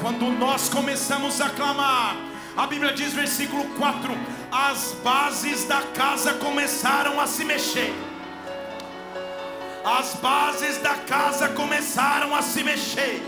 [0.00, 2.16] Quando nós começamos a clamar,
[2.56, 4.16] a Bíblia diz, versículo 4:
[4.50, 7.92] as bases da casa começaram a se mexer.
[9.84, 13.22] As bases da casa começaram a se mexer.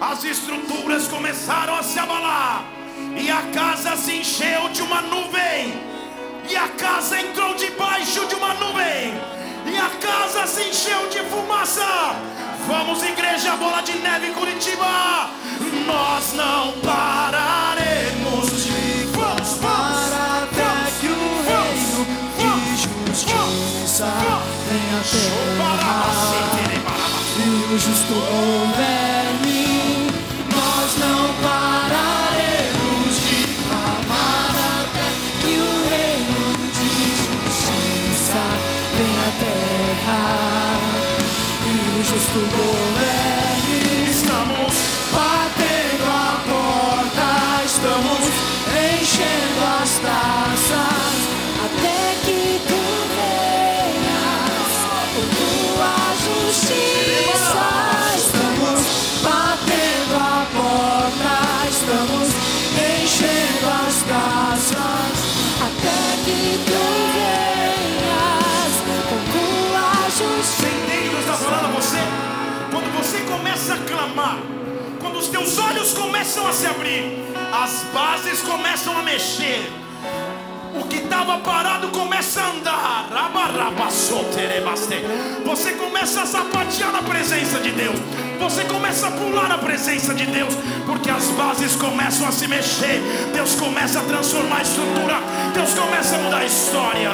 [0.00, 2.64] As estruturas começaram a se abalar.
[3.16, 5.80] E a casa se encheu de uma nuvem.
[6.50, 9.14] E a casa entrou debaixo de uma nuvem.
[9.64, 12.16] E a casa se encheu de fumaça.
[12.66, 15.30] Vamos, igreja, bola de neve Curitiba.
[15.86, 19.08] Nós não pararemos de
[19.60, 22.06] Para até que o reino
[22.38, 24.06] de justiça
[24.68, 25.78] venha à
[26.58, 26.92] terra
[27.36, 29.21] e o justo governe.
[42.34, 42.71] E o
[73.32, 74.38] começa a clamar,
[75.00, 79.70] quando os teus olhos começam a se abrir, as bases começam a mexer,
[80.78, 82.82] o que estava parado começa a andar.
[85.44, 87.98] Você começa a sapatear na presença de Deus,
[88.40, 90.54] você começa a pular na presença de Deus,
[90.86, 93.00] porque as bases começam a se mexer,
[93.34, 95.20] Deus começa a transformar a estrutura,
[95.54, 97.10] Deus começa a mudar a história.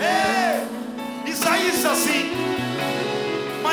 [0.00, 2.37] Ei, Isaías assim: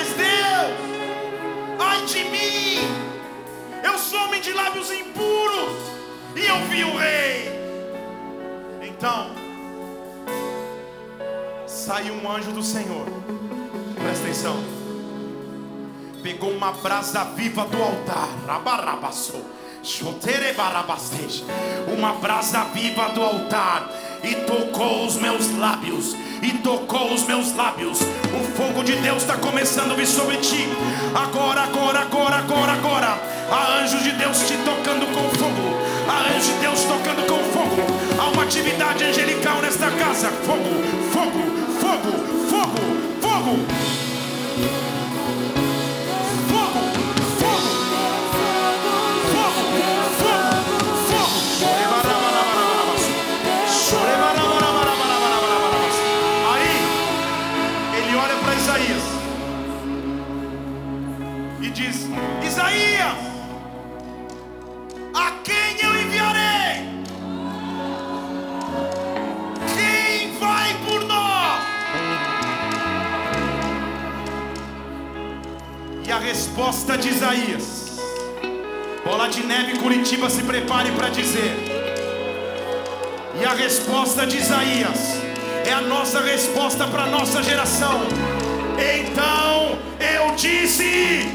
[0.05, 2.77] Mas Deus, ai de mim,
[3.83, 5.79] eu sou homem de lábios impuros,
[6.35, 7.49] e eu vi o rei.
[8.83, 9.31] Então,
[11.65, 13.07] saiu um anjo do Senhor,
[13.95, 14.63] presta atenção,
[16.21, 18.29] pegou uma brasa viva do altar.
[19.83, 21.45] Choterebarabastej.
[21.95, 23.87] Uma brasa viva do altar
[24.23, 27.99] e tocou os meus lábios, e tocou os meus lábios.
[28.01, 30.67] O fogo de Deus está começando a vir sobre ti.
[31.13, 33.19] Agora, agora, agora, agora, agora.
[33.51, 35.77] Há anjos de Deus te tocando com fogo.
[36.07, 37.81] Há anjos de Deus tocando com fogo.
[38.19, 40.29] Há uma atividade angelical nesta casa.
[40.29, 40.63] Fogo,
[41.11, 41.39] fogo,
[41.79, 42.11] fogo,
[42.49, 42.85] fogo,
[43.21, 43.25] fogo.
[43.35, 44.94] Fogo,
[76.15, 77.99] a resposta de Isaías.
[79.03, 81.53] Bola de Neve Curitiba, se prepare para dizer.
[83.37, 85.17] E a resposta de Isaías
[85.65, 88.03] é a nossa resposta para a nossa geração.
[88.79, 91.27] Então eu disse: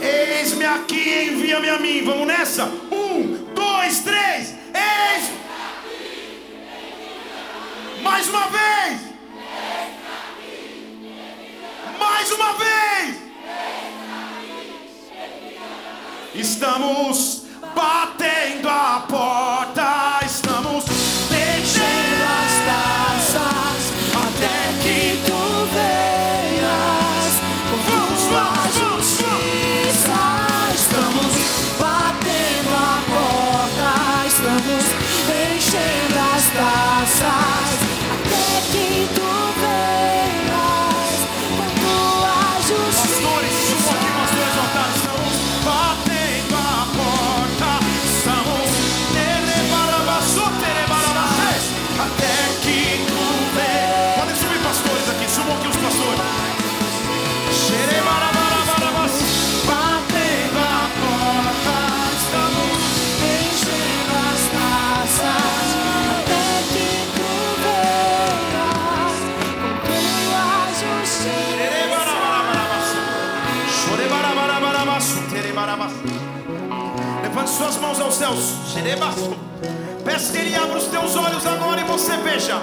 [0.00, 2.04] Eis-me aqui, envia-me a mim.
[2.04, 2.66] Vamos nessa?
[2.92, 4.54] Um, dois, três.
[4.72, 5.30] Eis.
[8.00, 9.09] Mais uma vez
[12.00, 13.16] mais uma vez.
[16.34, 17.44] Estamos
[17.74, 19.99] batendo a porta.
[78.20, 78.54] céus.
[80.04, 82.60] Peço que Ele abra os teus olhos agora e você veja.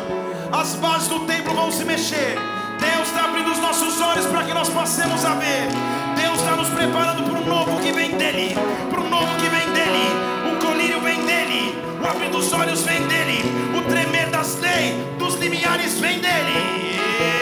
[0.51, 2.37] As bases do templo vão se mexer.
[2.79, 5.67] Deus está abrindo os nossos olhos para que nós passemos a ver.
[6.15, 8.55] Deus está nos preparando para o novo que vem dele.
[8.89, 10.05] Para o novo que vem dele.
[10.51, 11.75] O colírio vem dele.
[12.03, 13.43] O abrir dos olhos vem dele.
[13.75, 17.36] O tremer das leis, dos limiares vem dele.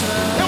[0.00, 0.47] Cantar?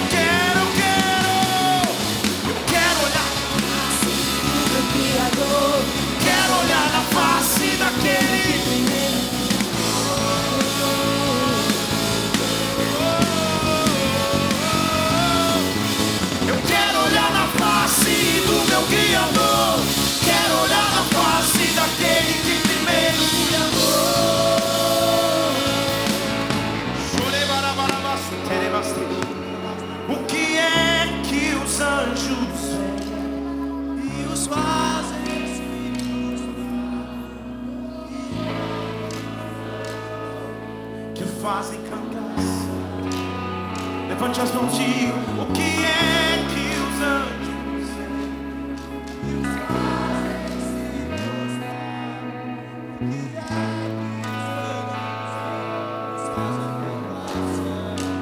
[44.31, 45.11] Levante as mãos e
[45.41, 47.89] o que é que os anjos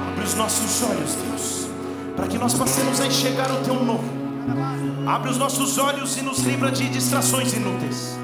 [0.07, 1.69] Abre os nossos olhos, Deus,
[2.17, 4.09] para que nós passemos a enxergar o Teu novo.
[5.07, 8.19] Abre os nossos olhos e nos livra de distrações inúteis.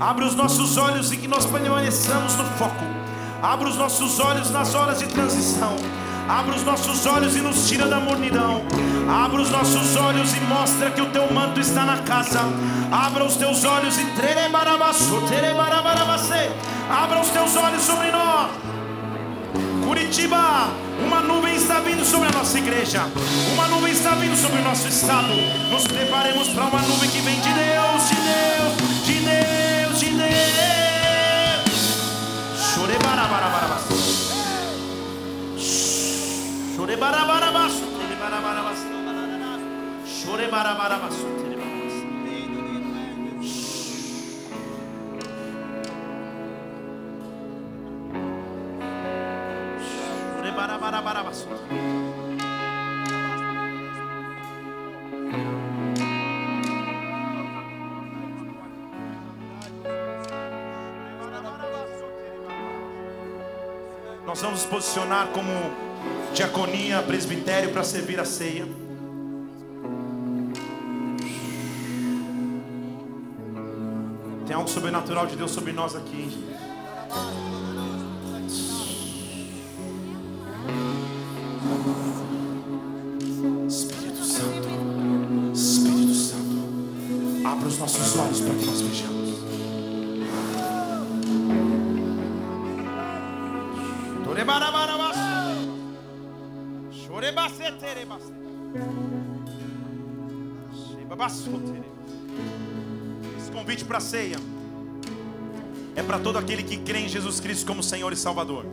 [0.00, 2.84] Abre os nossos olhos e que nós permaneçamos no foco.
[3.42, 5.76] Abre os nossos olhos nas horas de transição.
[6.28, 8.62] Abre os nossos olhos e nos tira da mornidão.
[9.08, 12.40] Abra os nossos olhos e mostra que o teu manto está na casa.
[12.90, 14.06] Abra os teus olhos e.
[16.90, 18.50] Abra os teus olhos sobre nós.
[19.84, 20.68] Curitiba,
[21.06, 23.02] uma nuvem está vindo sobre a nossa igreja,
[23.52, 25.32] uma nuvem está vindo sobre o nosso estado.
[25.70, 29.55] Nos preparemos para uma nuvem que vem de Deus, de Deus, de Deus,
[64.26, 65.50] Nós vamos posicionar como
[66.34, 68.66] diaconia, presbitério para servir a ceia.
[74.46, 76.28] Tem algo sobrenatural de Deus sobre nós aqui.
[83.66, 84.68] Espírito Santo,
[85.52, 88.75] Espírito Santo, abra os nossos olhos para nós
[103.38, 104.36] Esse convite para a ceia
[105.94, 108.66] é para todo aquele que crê em Jesus Cristo como Senhor e Salvador.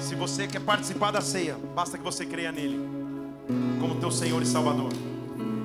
[0.00, 2.80] Se você quer participar da ceia, basta que você creia nele
[3.80, 4.92] como teu Senhor e Salvador.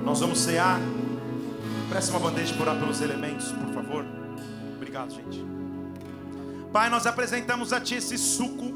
[0.04, 0.78] Nós vamos cear.
[1.88, 4.04] Preste uma bandeja para orar pelos elementos, por favor.
[4.76, 5.44] Obrigado, gente.
[6.72, 8.72] Pai, nós apresentamos a Ti esse suco,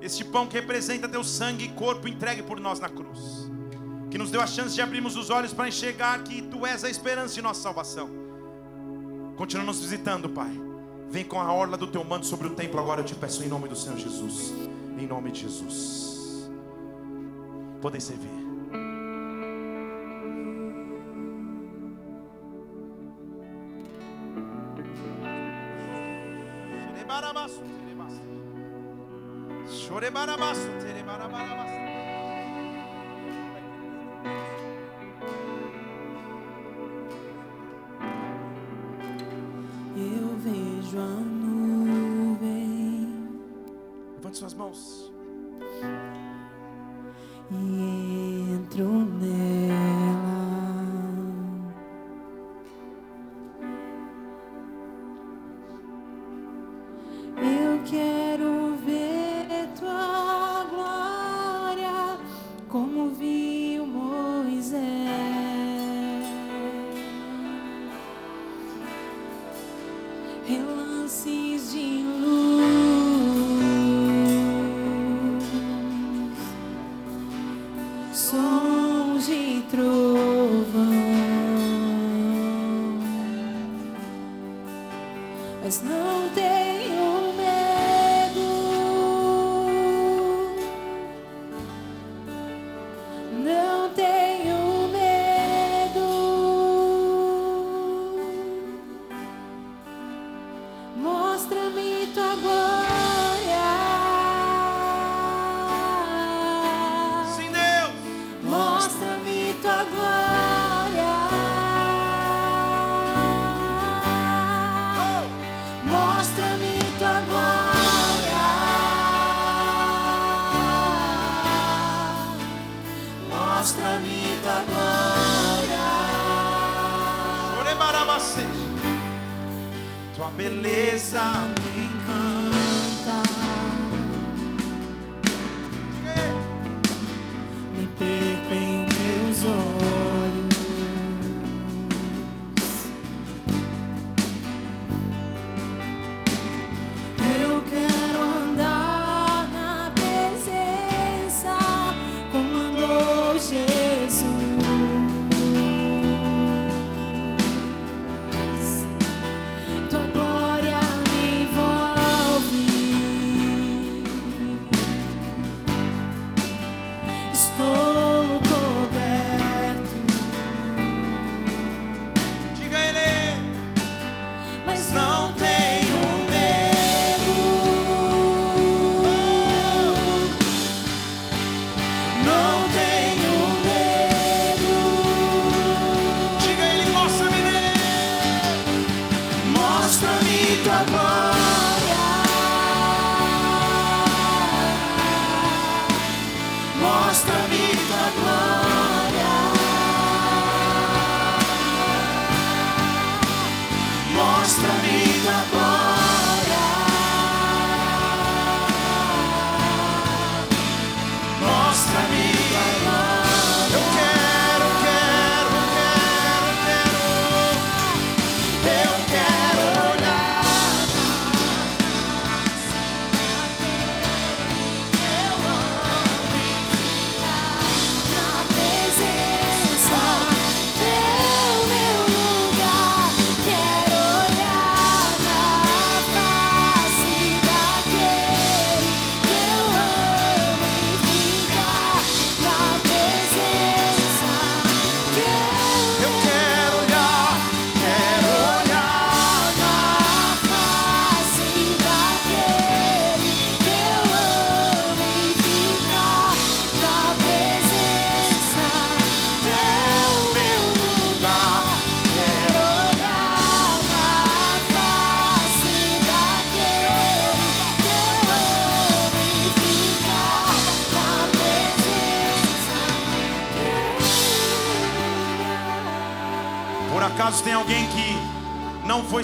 [0.00, 3.50] este pão que representa Teu sangue e corpo entregue por nós na cruz.
[4.14, 6.88] Que nos deu a chance de abrirmos os olhos para enxergar que Tu és a
[6.88, 8.08] esperança de nossa salvação.
[9.36, 10.52] Continua nos visitando, Pai.
[11.10, 13.48] Vem com a orla do Teu manto sobre o templo agora, eu te peço em
[13.48, 14.54] nome do Senhor Jesus.
[14.96, 16.48] Em nome de Jesus.
[17.82, 18.44] Podem servir.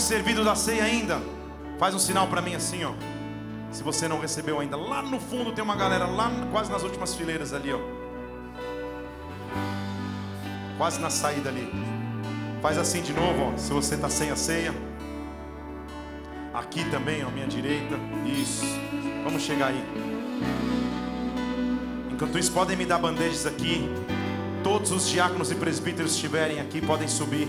[0.00, 1.20] Foi servido da ceia ainda?
[1.78, 2.92] Faz um sinal para mim assim, ó.
[3.70, 7.14] Se você não recebeu ainda, lá no fundo tem uma galera lá quase nas últimas
[7.14, 7.78] fileiras ali, ó.
[10.78, 11.70] Quase na saída ali.
[12.62, 13.58] Faz assim de novo, ó.
[13.58, 14.74] Se você tá sem a ceia.
[16.54, 17.96] Aqui também, à minha direita.
[18.24, 18.64] Isso.
[19.22, 19.84] Vamos chegar aí.
[22.10, 23.86] Enquanto isso, podem me dar bandejas aqui.
[24.64, 27.48] Todos os diáconos e presbíteros estiverem aqui, podem subir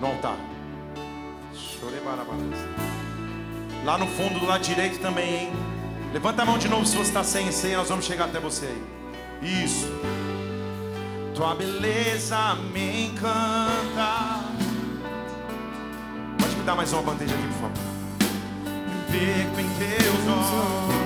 [0.00, 0.45] no altar.
[3.84, 5.52] Lá no fundo, do lado direito também, hein?
[6.12, 8.66] Levanta a mão de novo se você está sem ceia, nós vamos chegar até você
[8.66, 9.64] aí.
[9.64, 9.86] Isso.
[11.34, 14.40] Tua beleza me encanta.
[16.38, 17.96] Pode me dar mais uma bandeja aqui, por favor.
[19.10, 21.05] Me em teus olhos.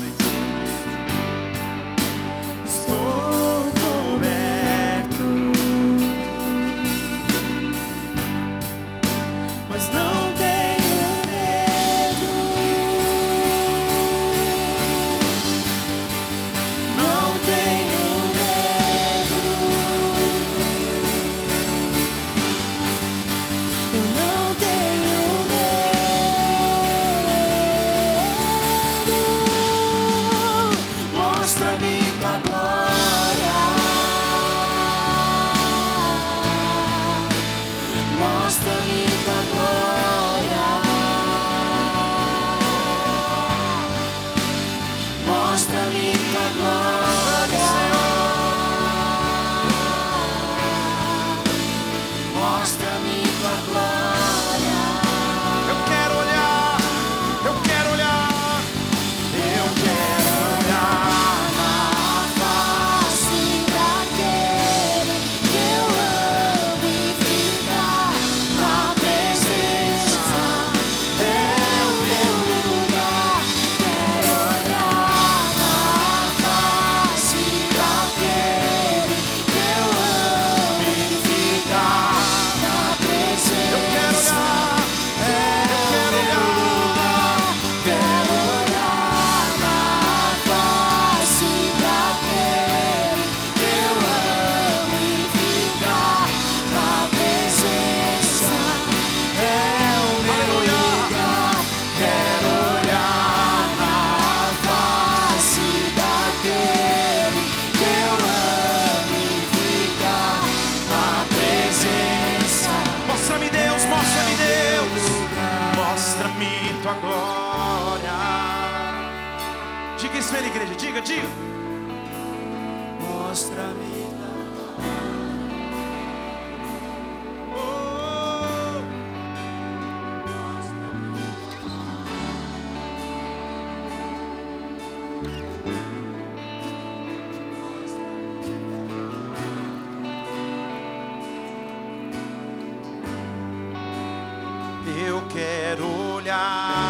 [144.87, 145.85] Eu quero
[146.15, 146.80] olhar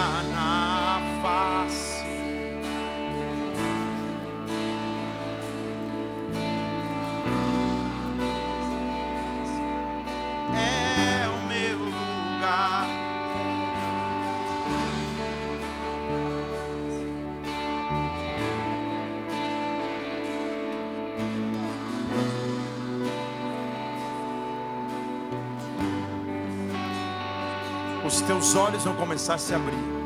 [28.22, 30.02] Teus olhos vão começar a se abrir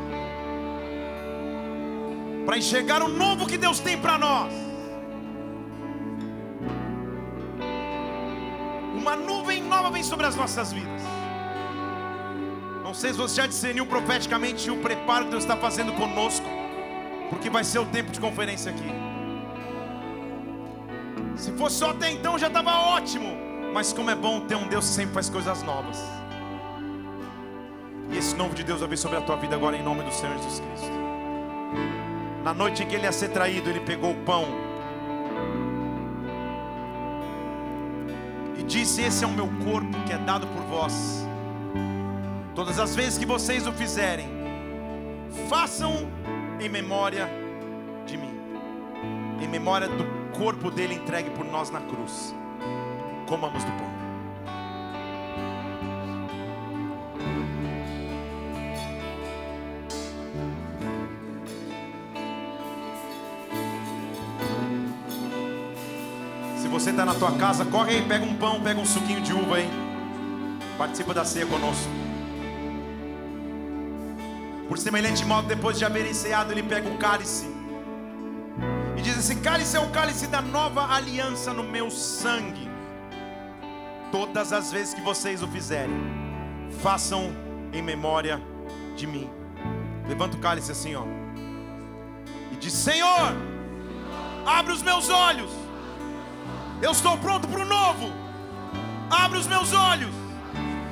[2.46, 4.52] para enxergar o novo que Deus tem para nós.
[8.94, 11.02] Uma nuvem nova vem sobre as nossas vidas.
[12.82, 16.46] Não sei se você já discerniu profeticamente o preparo que Deus está fazendo conosco,
[17.28, 18.90] porque vai ser o tempo de conferência aqui.
[21.36, 23.36] Se fosse só até então já estava ótimo,
[23.74, 26.15] mas como é bom ter um Deus que sempre faz coisas novas.
[28.16, 30.34] Esse novo de Deus vai vir sobre a tua vida agora em nome do Senhor
[30.38, 30.90] Jesus Cristo.
[32.42, 34.46] Na noite em que ele ia ser traído, ele pegou o pão
[38.56, 41.26] e disse: Esse é o meu corpo que é dado por vós.
[42.54, 44.30] Todas as vezes que vocês o fizerem,
[45.46, 46.08] façam
[46.58, 47.28] em memória
[48.06, 48.34] de mim,
[49.42, 50.06] em memória do
[50.38, 52.34] corpo dele entregue por nós na cruz.
[53.26, 53.95] Comamos do pão.
[66.96, 69.68] Está na tua casa, corre aí, pega um pão, pega um suquinho de uva aí.
[70.78, 71.90] Participa da ceia conosco.
[74.66, 77.46] Por semelhante modo, depois de haver enceado, ele pega o cálice.
[78.96, 82.66] E diz: Esse cálice é o cálice da nova aliança no meu sangue.
[84.10, 85.94] Todas as vezes que vocês o fizerem,
[86.82, 87.30] façam
[87.74, 88.40] em memória
[88.96, 89.28] de mim.
[90.08, 91.04] Levanta o cálice assim, ó.
[92.52, 93.36] E diz: Senhor,
[94.46, 95.65] abre os meus olhos.
[96.82, 98.12] Eu estou pronto para o novo.
[99.10, 100.14] Abre os meus olhos.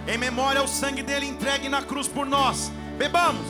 [0.06, 2.72] Em memória ao sangue dele entregue na cruz por nós.
[2.98, 3.46] Bebamos.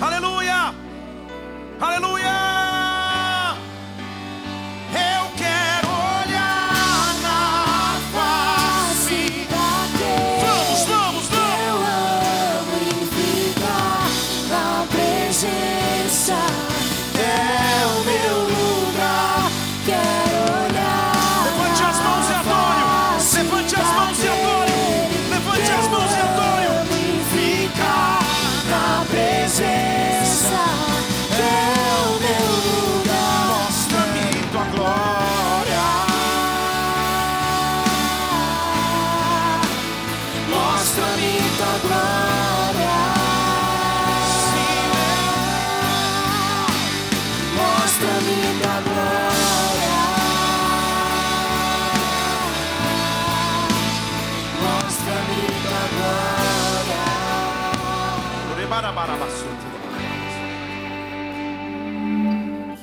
[0.00, 0.74] Aleluia!
[1.80, 2.73] Aleluia!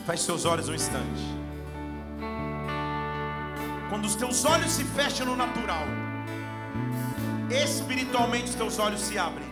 [0.05, 1.41] Feche seus olhos um instante.
[3.89, 5.85] Quando os teus olhos se fecham no natural,
[7.49, 9.47] espiritualmente os teus olhos se abrem.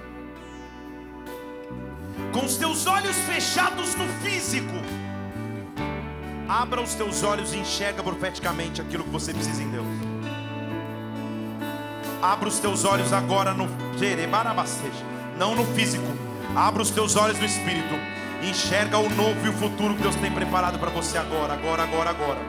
[2.34, 4.76] Com os teus olhos fechados no físico,
[6.48, 9.88] abra os teus olhos e enxerga profeticamente aquilo que você precisa em Deus.
[12.22, 13.68] Abra os teus olhos agora no
[15.38, 16.29] não no físico.
[16.56, 17.96] Abra os teus olhos no espírito.
[18.42, 22.10] Enxerga o novo e o futuro que Deus tem preparado para você agora, agora, agora,
[22.10, 22.40] agora.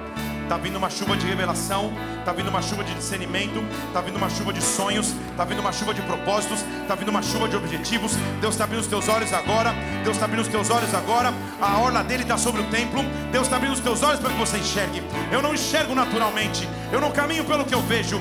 [0.48, 1.92] Tá vindo uma chuva de revelação,
[2.24, 3.62] tá vindo uma chuva de discernimento,
[3.92, 7.22] tá vindo uma chuva de sonhos, tá vindo uma chuva de propósitos, tá vindo uma
[7.22, 8.16] chuva de objetivos.
[8.40, 9.72] Deus está abrindo os teus olhos agora.
[10.02, 11.32] Deus está abrindo os teus olhos agora.
[11.60, 13.04] A orla dele está sobre o templo.
[13.30, 15.04] Deus está abrindo os teus olhos para que você enxergue.
[15.30, 16.68] Eu não enxergo naturalmente.
[16.90, 18.20] Eu não caminho pelo que eu vejo.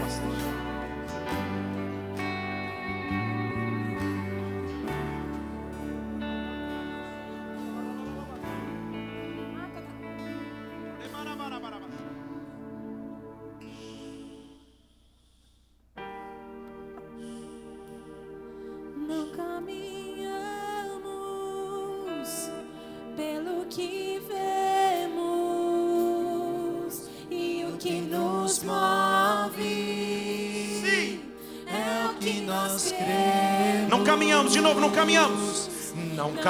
[0.00, 0.21] Não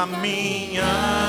[0.04, 1.21] Não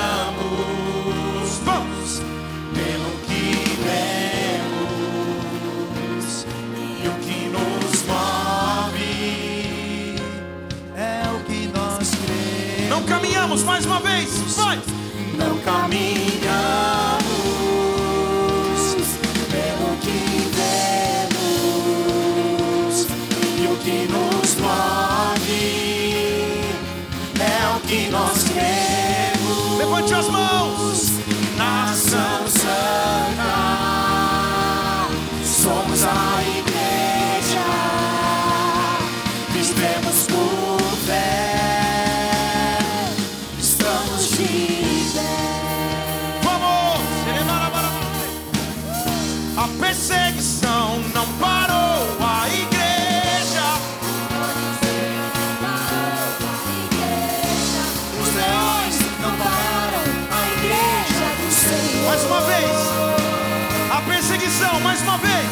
[64.93, 65.49] mais uma vez.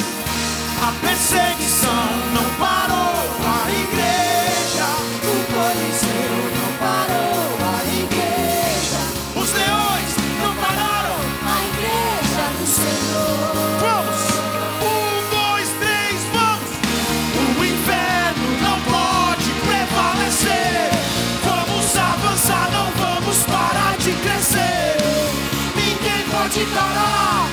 [0.84, 2.06] A perseguição
[2.36, 3.16] não parou.
[3.44, 4.88] A igreja.
[5.24, 9.02] O Coliseu não parou, a igreja.
[9.36, 10.12] Os leões
[10.44, 11.18] não pararam.
[11.42, 13.52] A igreja do Senhor.
[13.82, 14.22] Vamos.
[14.86, 16.70] Um, dois, três, vamos.
[17.58, 20.92] O inferno não pode prevalecer.
[21.44, 24.98] Vamos avançar, não vamos parar de crescer.
[25.76, 27.51] Ninguém pode parar.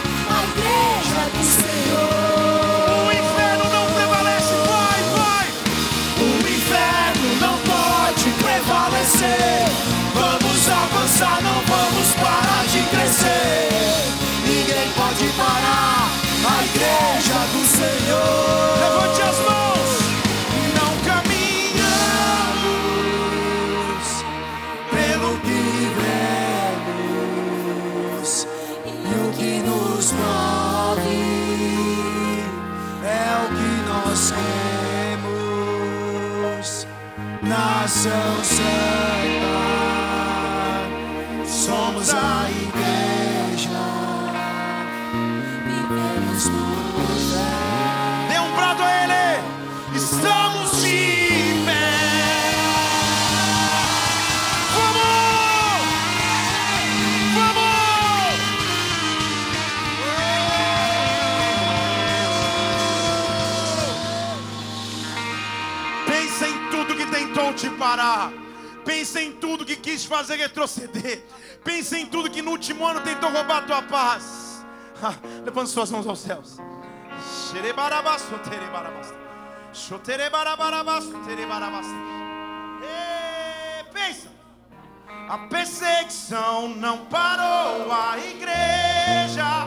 [37.89, 39.18] Nação Santa,
[67.89, 68.33] parar.
[68.85, 71.25] Pensa em tudo que quis fazer retroceder.
[71.65, 74.65] Pensa em tudo que no último ano tentou roubar a tua paz.
[75.45, 76.59] Levante suas mãos aos céus.
[83.93, 84.29] Pensa,
[85.29, 89.67] a perseguição não parou a igreja.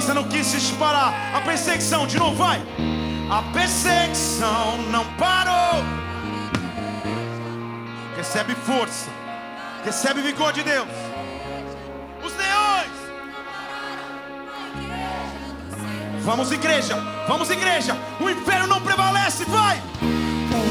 [0.00, 1.12] Pensa no que se disparar.
[1.34, 2.58] A perseguição, de novo, vai.
[3.30, 5.84] A perseguição não parou.
[8.16, 9.10] Recebe força.
[9.84, 10.88] Recebe vigor de Deus.
[12.24, 12.90] Os leões.
[16.22, 16.96] Vamos, igreja.
[17.28, 17.94] Vamos, igreja.
[18.20, 19.44] O inferno não prevalece.
[19.44, 19.82] Vai.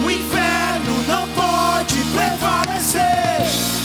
[0.03, 3.78] O inferno não pode prevalecer.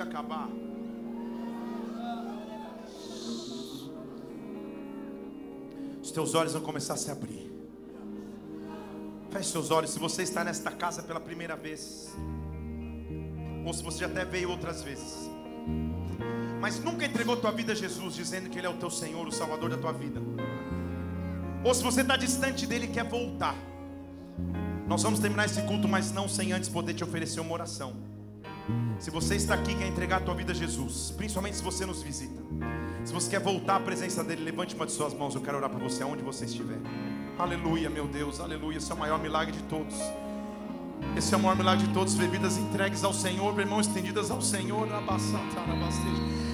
[0.00, 0.48] Dá vontade de acabar.
[6.02, 7.50] Os teus olhos vão começar a se abrir.
[9.30, 9.90] Feche seus olhos.
[9.90, 12.14] Se você está nesta casa pela primeira vez,
[13.64, 15.30] ou se você já até veio outras vezes,
[16.60, 19.32] mas nunca entregou tua vida a Jesus, dizendo que Ele é o teu Senhor, o
[19.32, 20.20] Salvador da tua vida,
[21.62, 23.54] ou se você está distante dele e quer voltar,
[24.88, 28.09] nós vamos terminar esse culto, mas não sem antes poder te oferecer uma oração.
[28.98, 32.02] Se você está aqui quer entregar a tua vida a Jesus, principalmente se você nos
[32.02, 32.42] visita,
[33.04, 35.70] se você quer voltar à presença dele, levante uma de suas mãos, eu quero orar
[35.70, 36.78] por você aonde você estiver.
[37.38, 39.96] Aleluia, meu Deus, aleluia, esse é o maior milagre de todos.
[41.16, 44.42] Esse é o maior milagre de todos, ver vidas entregues ao Senhor, mãos estendidas ao
[44.42, 44.86] Senhor.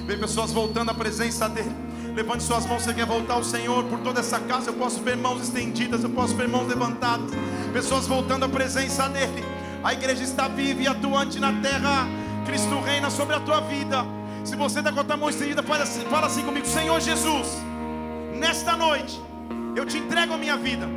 [0.06, 1.74] Ver pessoas voltando à presença dEle.
[2.14, 4.70] Levante suas mãos, você quer voltar ao Senhor por toda essa casa.
[4.70, 7.30] Eu posso ver mãos estendidas, eu posso ver mãos levantadas.
[7.72, 9.56] Pessoas voltando à presença dEle.
[9.82, 12.07] A igreja está viva e atuante na terra.
[12.44, 14.05] Cristo reina sobre a tua vida.
[14.44, 17.48] Se você está com a tua mão estendida, fala assim, fala assim comigo: Senhor Jesus,
[18.35, 19.20] nesta noite,
[19.74, 20.89] eu te entrego a minha vida.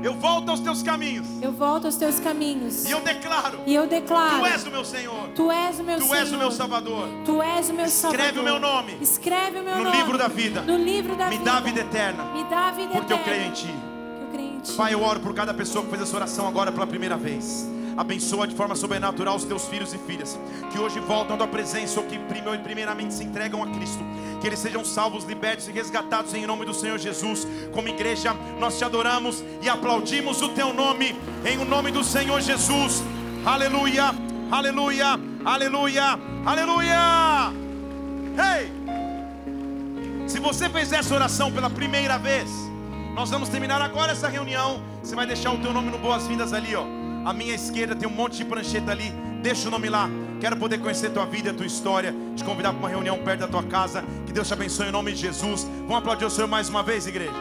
[0.00, 1.26] Eu volto aos teus caminhos.
[1.42, 2.84] Eu volto aos teus caminhos.
[2.84, 5.28] E eu declaro: E eu declaro: Tu és o meu Senhor.
[5.34, 6.16] Tu és o meu Tu Senhor.
[6.16, 7.08] és o meu Salvador.
[7.24, 8.40] Tu és o meu Escreve Salvador.
[8.40, 9.96] o meu nome Escreve o meu no nome.
[9.96, 10.62] livro da vida.
[10.62, 11.44] No livro da Me vida.
[11.50, 12.24] dá a vida eterna.
[12.32, 13.24] Me dá vida Porque eu eterna.
[13.36, 13.66] creio em Ti.
[13.66, 14.72] Porque eu creio em ti.
[14.72, 17.68] Pai, eu oro por cada pessoa que fez essa oração agora pela primeira vez.
[17.98, 20.38] Abençoa de forma sobrenatural os teus filhos e filhas
[20.70, 23.98] que hoje voltam à tua presença ou que prime- primeiramente se entregam a Cristo.
[24.40, 27.44] Que eles sejam salvos, libertos e resgatados em nome do Senhor Jesus.
[27.72, 32.40] Como igreja, nós te adoramos e aplaudimos o teu nome em o nome do Senhor
[32.40, 33.02] Jesus.
[33.44, 34.14] Aleluia,
[34.48, 37.52] aleluia, aleluia, aleluia.
[38.56, 38.78] Ei!
[40.28, 42.48] Se você fez essa oração pela primeira vez,
[43.14, 44.80] nós vamos terminar agora essa reunião.
[45.02, 46.84] Você vai deixar o teu nome no Boas-Vindas ali, ó.
[47.24, 49.12] À minha esquerda tem um monte de prancheta ali.
[49.42, 50.08] Deixa o nome lá.
[50.40, 52.14] Quero poder conhecer tua vida, tua história.
[52.34, 54.04] Te convidar para uma reunião perto da tua casa.
[54.26, 55.64] Que Deus te abençoe em nome de Jesus.
[55.80, 57.32] Vamos aplaudir o Senhor mais uma vez, igreja.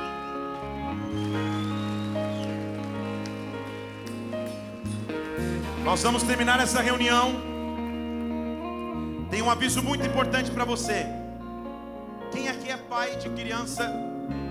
[5.84, 7.34] Nós vamos terminar essa reunião.
[9.30, 11.06] Tem um aviso muito importante para você.
[12.32, 13.90] Quem aqui é pai de criança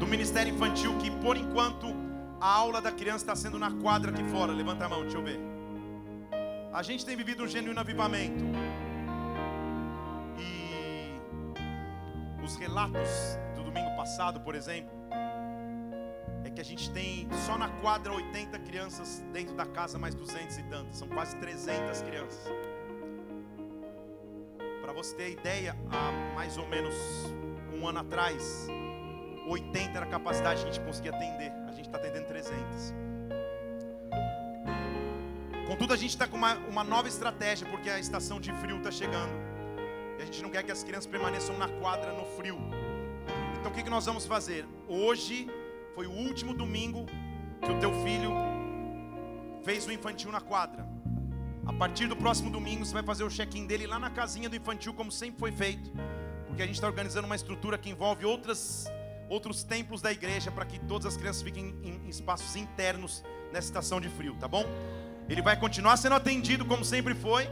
[0.00, 2.05] do Ministério Infantil que por enquanto
[2.40, 4.52] a aula da criança está sendo na quadra aqui fora?
[4.52, 5.40] Levanta a mão, deixa eu ver.
[6.72, 8.44] A gente tem vivido um genuíno avivamento.
[10.38, 11.18] E
[12.44, 14.94] os relatos do domingo passado, por exemplo,
[16.44, 20.58] é que a gente tem só na quadra 80 crianças dentro da casa, mais 200
[20.58, 20.96] e tantas.
[20.96, 22.44] São quase 300 crianças.
[24.82, 26.94] Para você ter ideia, há mais ou menos
[27.72, 28.68] um ano atrás,
[29.48, 31.65] 80 era a capacidade que a gente conseguia atender.
[31.86, 32.94] Gente está atendendo 300.
[35.68, 38.90] Contudo, a gente está com uma, uma nova estratégia, porque a estação de frio está
[38.90, 39.30] chegando.
[40.18, 42.58] E a gente não quer que as crianças permaneçam na quadra no frio.
[43.60, 44.66] Então o que, que nós vamos fazer?
[44.88, 45.48] Hoje
[45.94, 47.06] foi o último domingo
[47.64, 48.32] que o teu filho
[49.62, 50.84] fez o infantil na quadra.
[51.64, 54.56] A partir do próximo domingo você vai fazer o check-in dele lá na casinha do
[54.56, 55.92] infantil, como sempre foi feito.
[56.48, 58.90] Porque a gente está organizando uma estrutura que envolve outras,
[59.28, 64.00] outros templos da igreja para que todas as crianças fiquem em, espaços internos nessa estação
[64.00, 64.64] de frio, tá bom?
[65.28, 67.48] Ele vai continuar sendo atendido como sempre foi,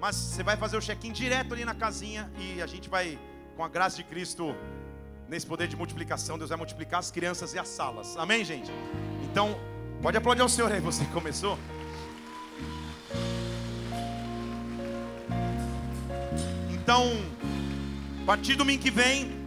[0.00, 3.18] mas você vai fazer o check-in direto ali na casinha e a gente vai,
[3.56, 4.54] com a graça de Cristo,
[5.28, 8.16] nesse poder de multiplicação, Deus vai multiplicar as crianças e as salas.
[8.16, 8.70] Amém, gente?
[9.30, 9.58] Então,
[10.02, 11.58] pode aplaudir ao Senhor aí, você que começou.
[16.70, 17.04] Então,
[18.22, 19.39] a partir do domingo que vem,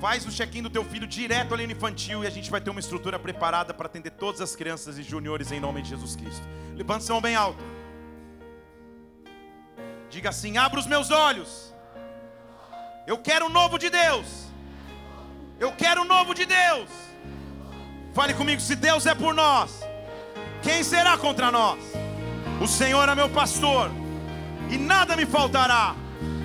[0.00, 2.70] Faz o check-in do teu filho direto ali no infantil e a gente vai ter
[2.70, 6.42] uma estrutura preparada para atender todas as crianças e juniores em nome de Jesus Cristo.
[6.74, 7.62] Levanta seu mão bem alto.
[10.08, 11.74] Diga assim: abra os meus olhos.
[13.06, 14.46] Eu quero o novo de Deus.
[15.58, 16.88] Eu quero o novo de Deus.
[18.14, 19.82] Fale comigo: se Deus é por nós,
[20.62, 21.78] quem será contra nós?
[22.58, 23.90] O Senhor é meu pastor
[24.70, 25.94] e nada me faltará.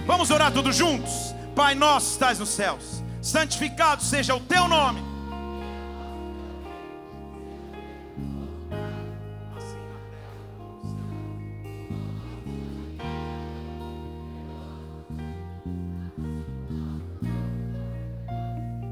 [0.05, 1.33] Vamos orar todos juntos?
[1.55, 5.01] Pai nosso, estás nos céus santificado seja o teu nome.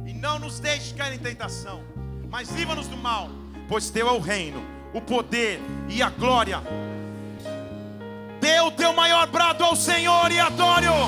[0.08, 1.84] E não nos deixe cair em tentação,
[2.28, 3.30] mas livra-nos do mal,
[3.70, 4.66] pois teu é o reino,
[4.96, 6.60] o poder e a glória.
[8.42, 11.08] Dê o teu maior brado ao Senhor e adore-o,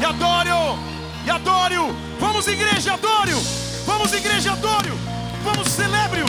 [0.00, 0.95] e adore-o
[1.26, 1.94] e adore-o.
[2.20, 3.40] Vamos, igreja, adore-o.
[3.84, 4.96] Vamos, igreja, adore-o.
[5.44, 6.26] Vamos, celebre-o.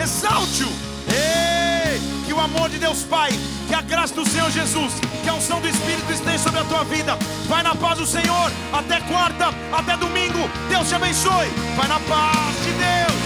[0.00, 0.68] Exalte-o.
[1.08, 3.30] Ei, que o amor de Deus Pai,
[3.66, 6.84] que a graça do Senhor Jesus, que a unção do Espírito esteja sobre a tua
[6.84, 7.18] vida.
[7.48, 8.52] Vai na paz do Senhor.
[8.72, 10.48] Até quarta, até domingo.
[10.68, 11.48] Deus te abençoe.
[11.76, 13.20] Vai na paz de Deus.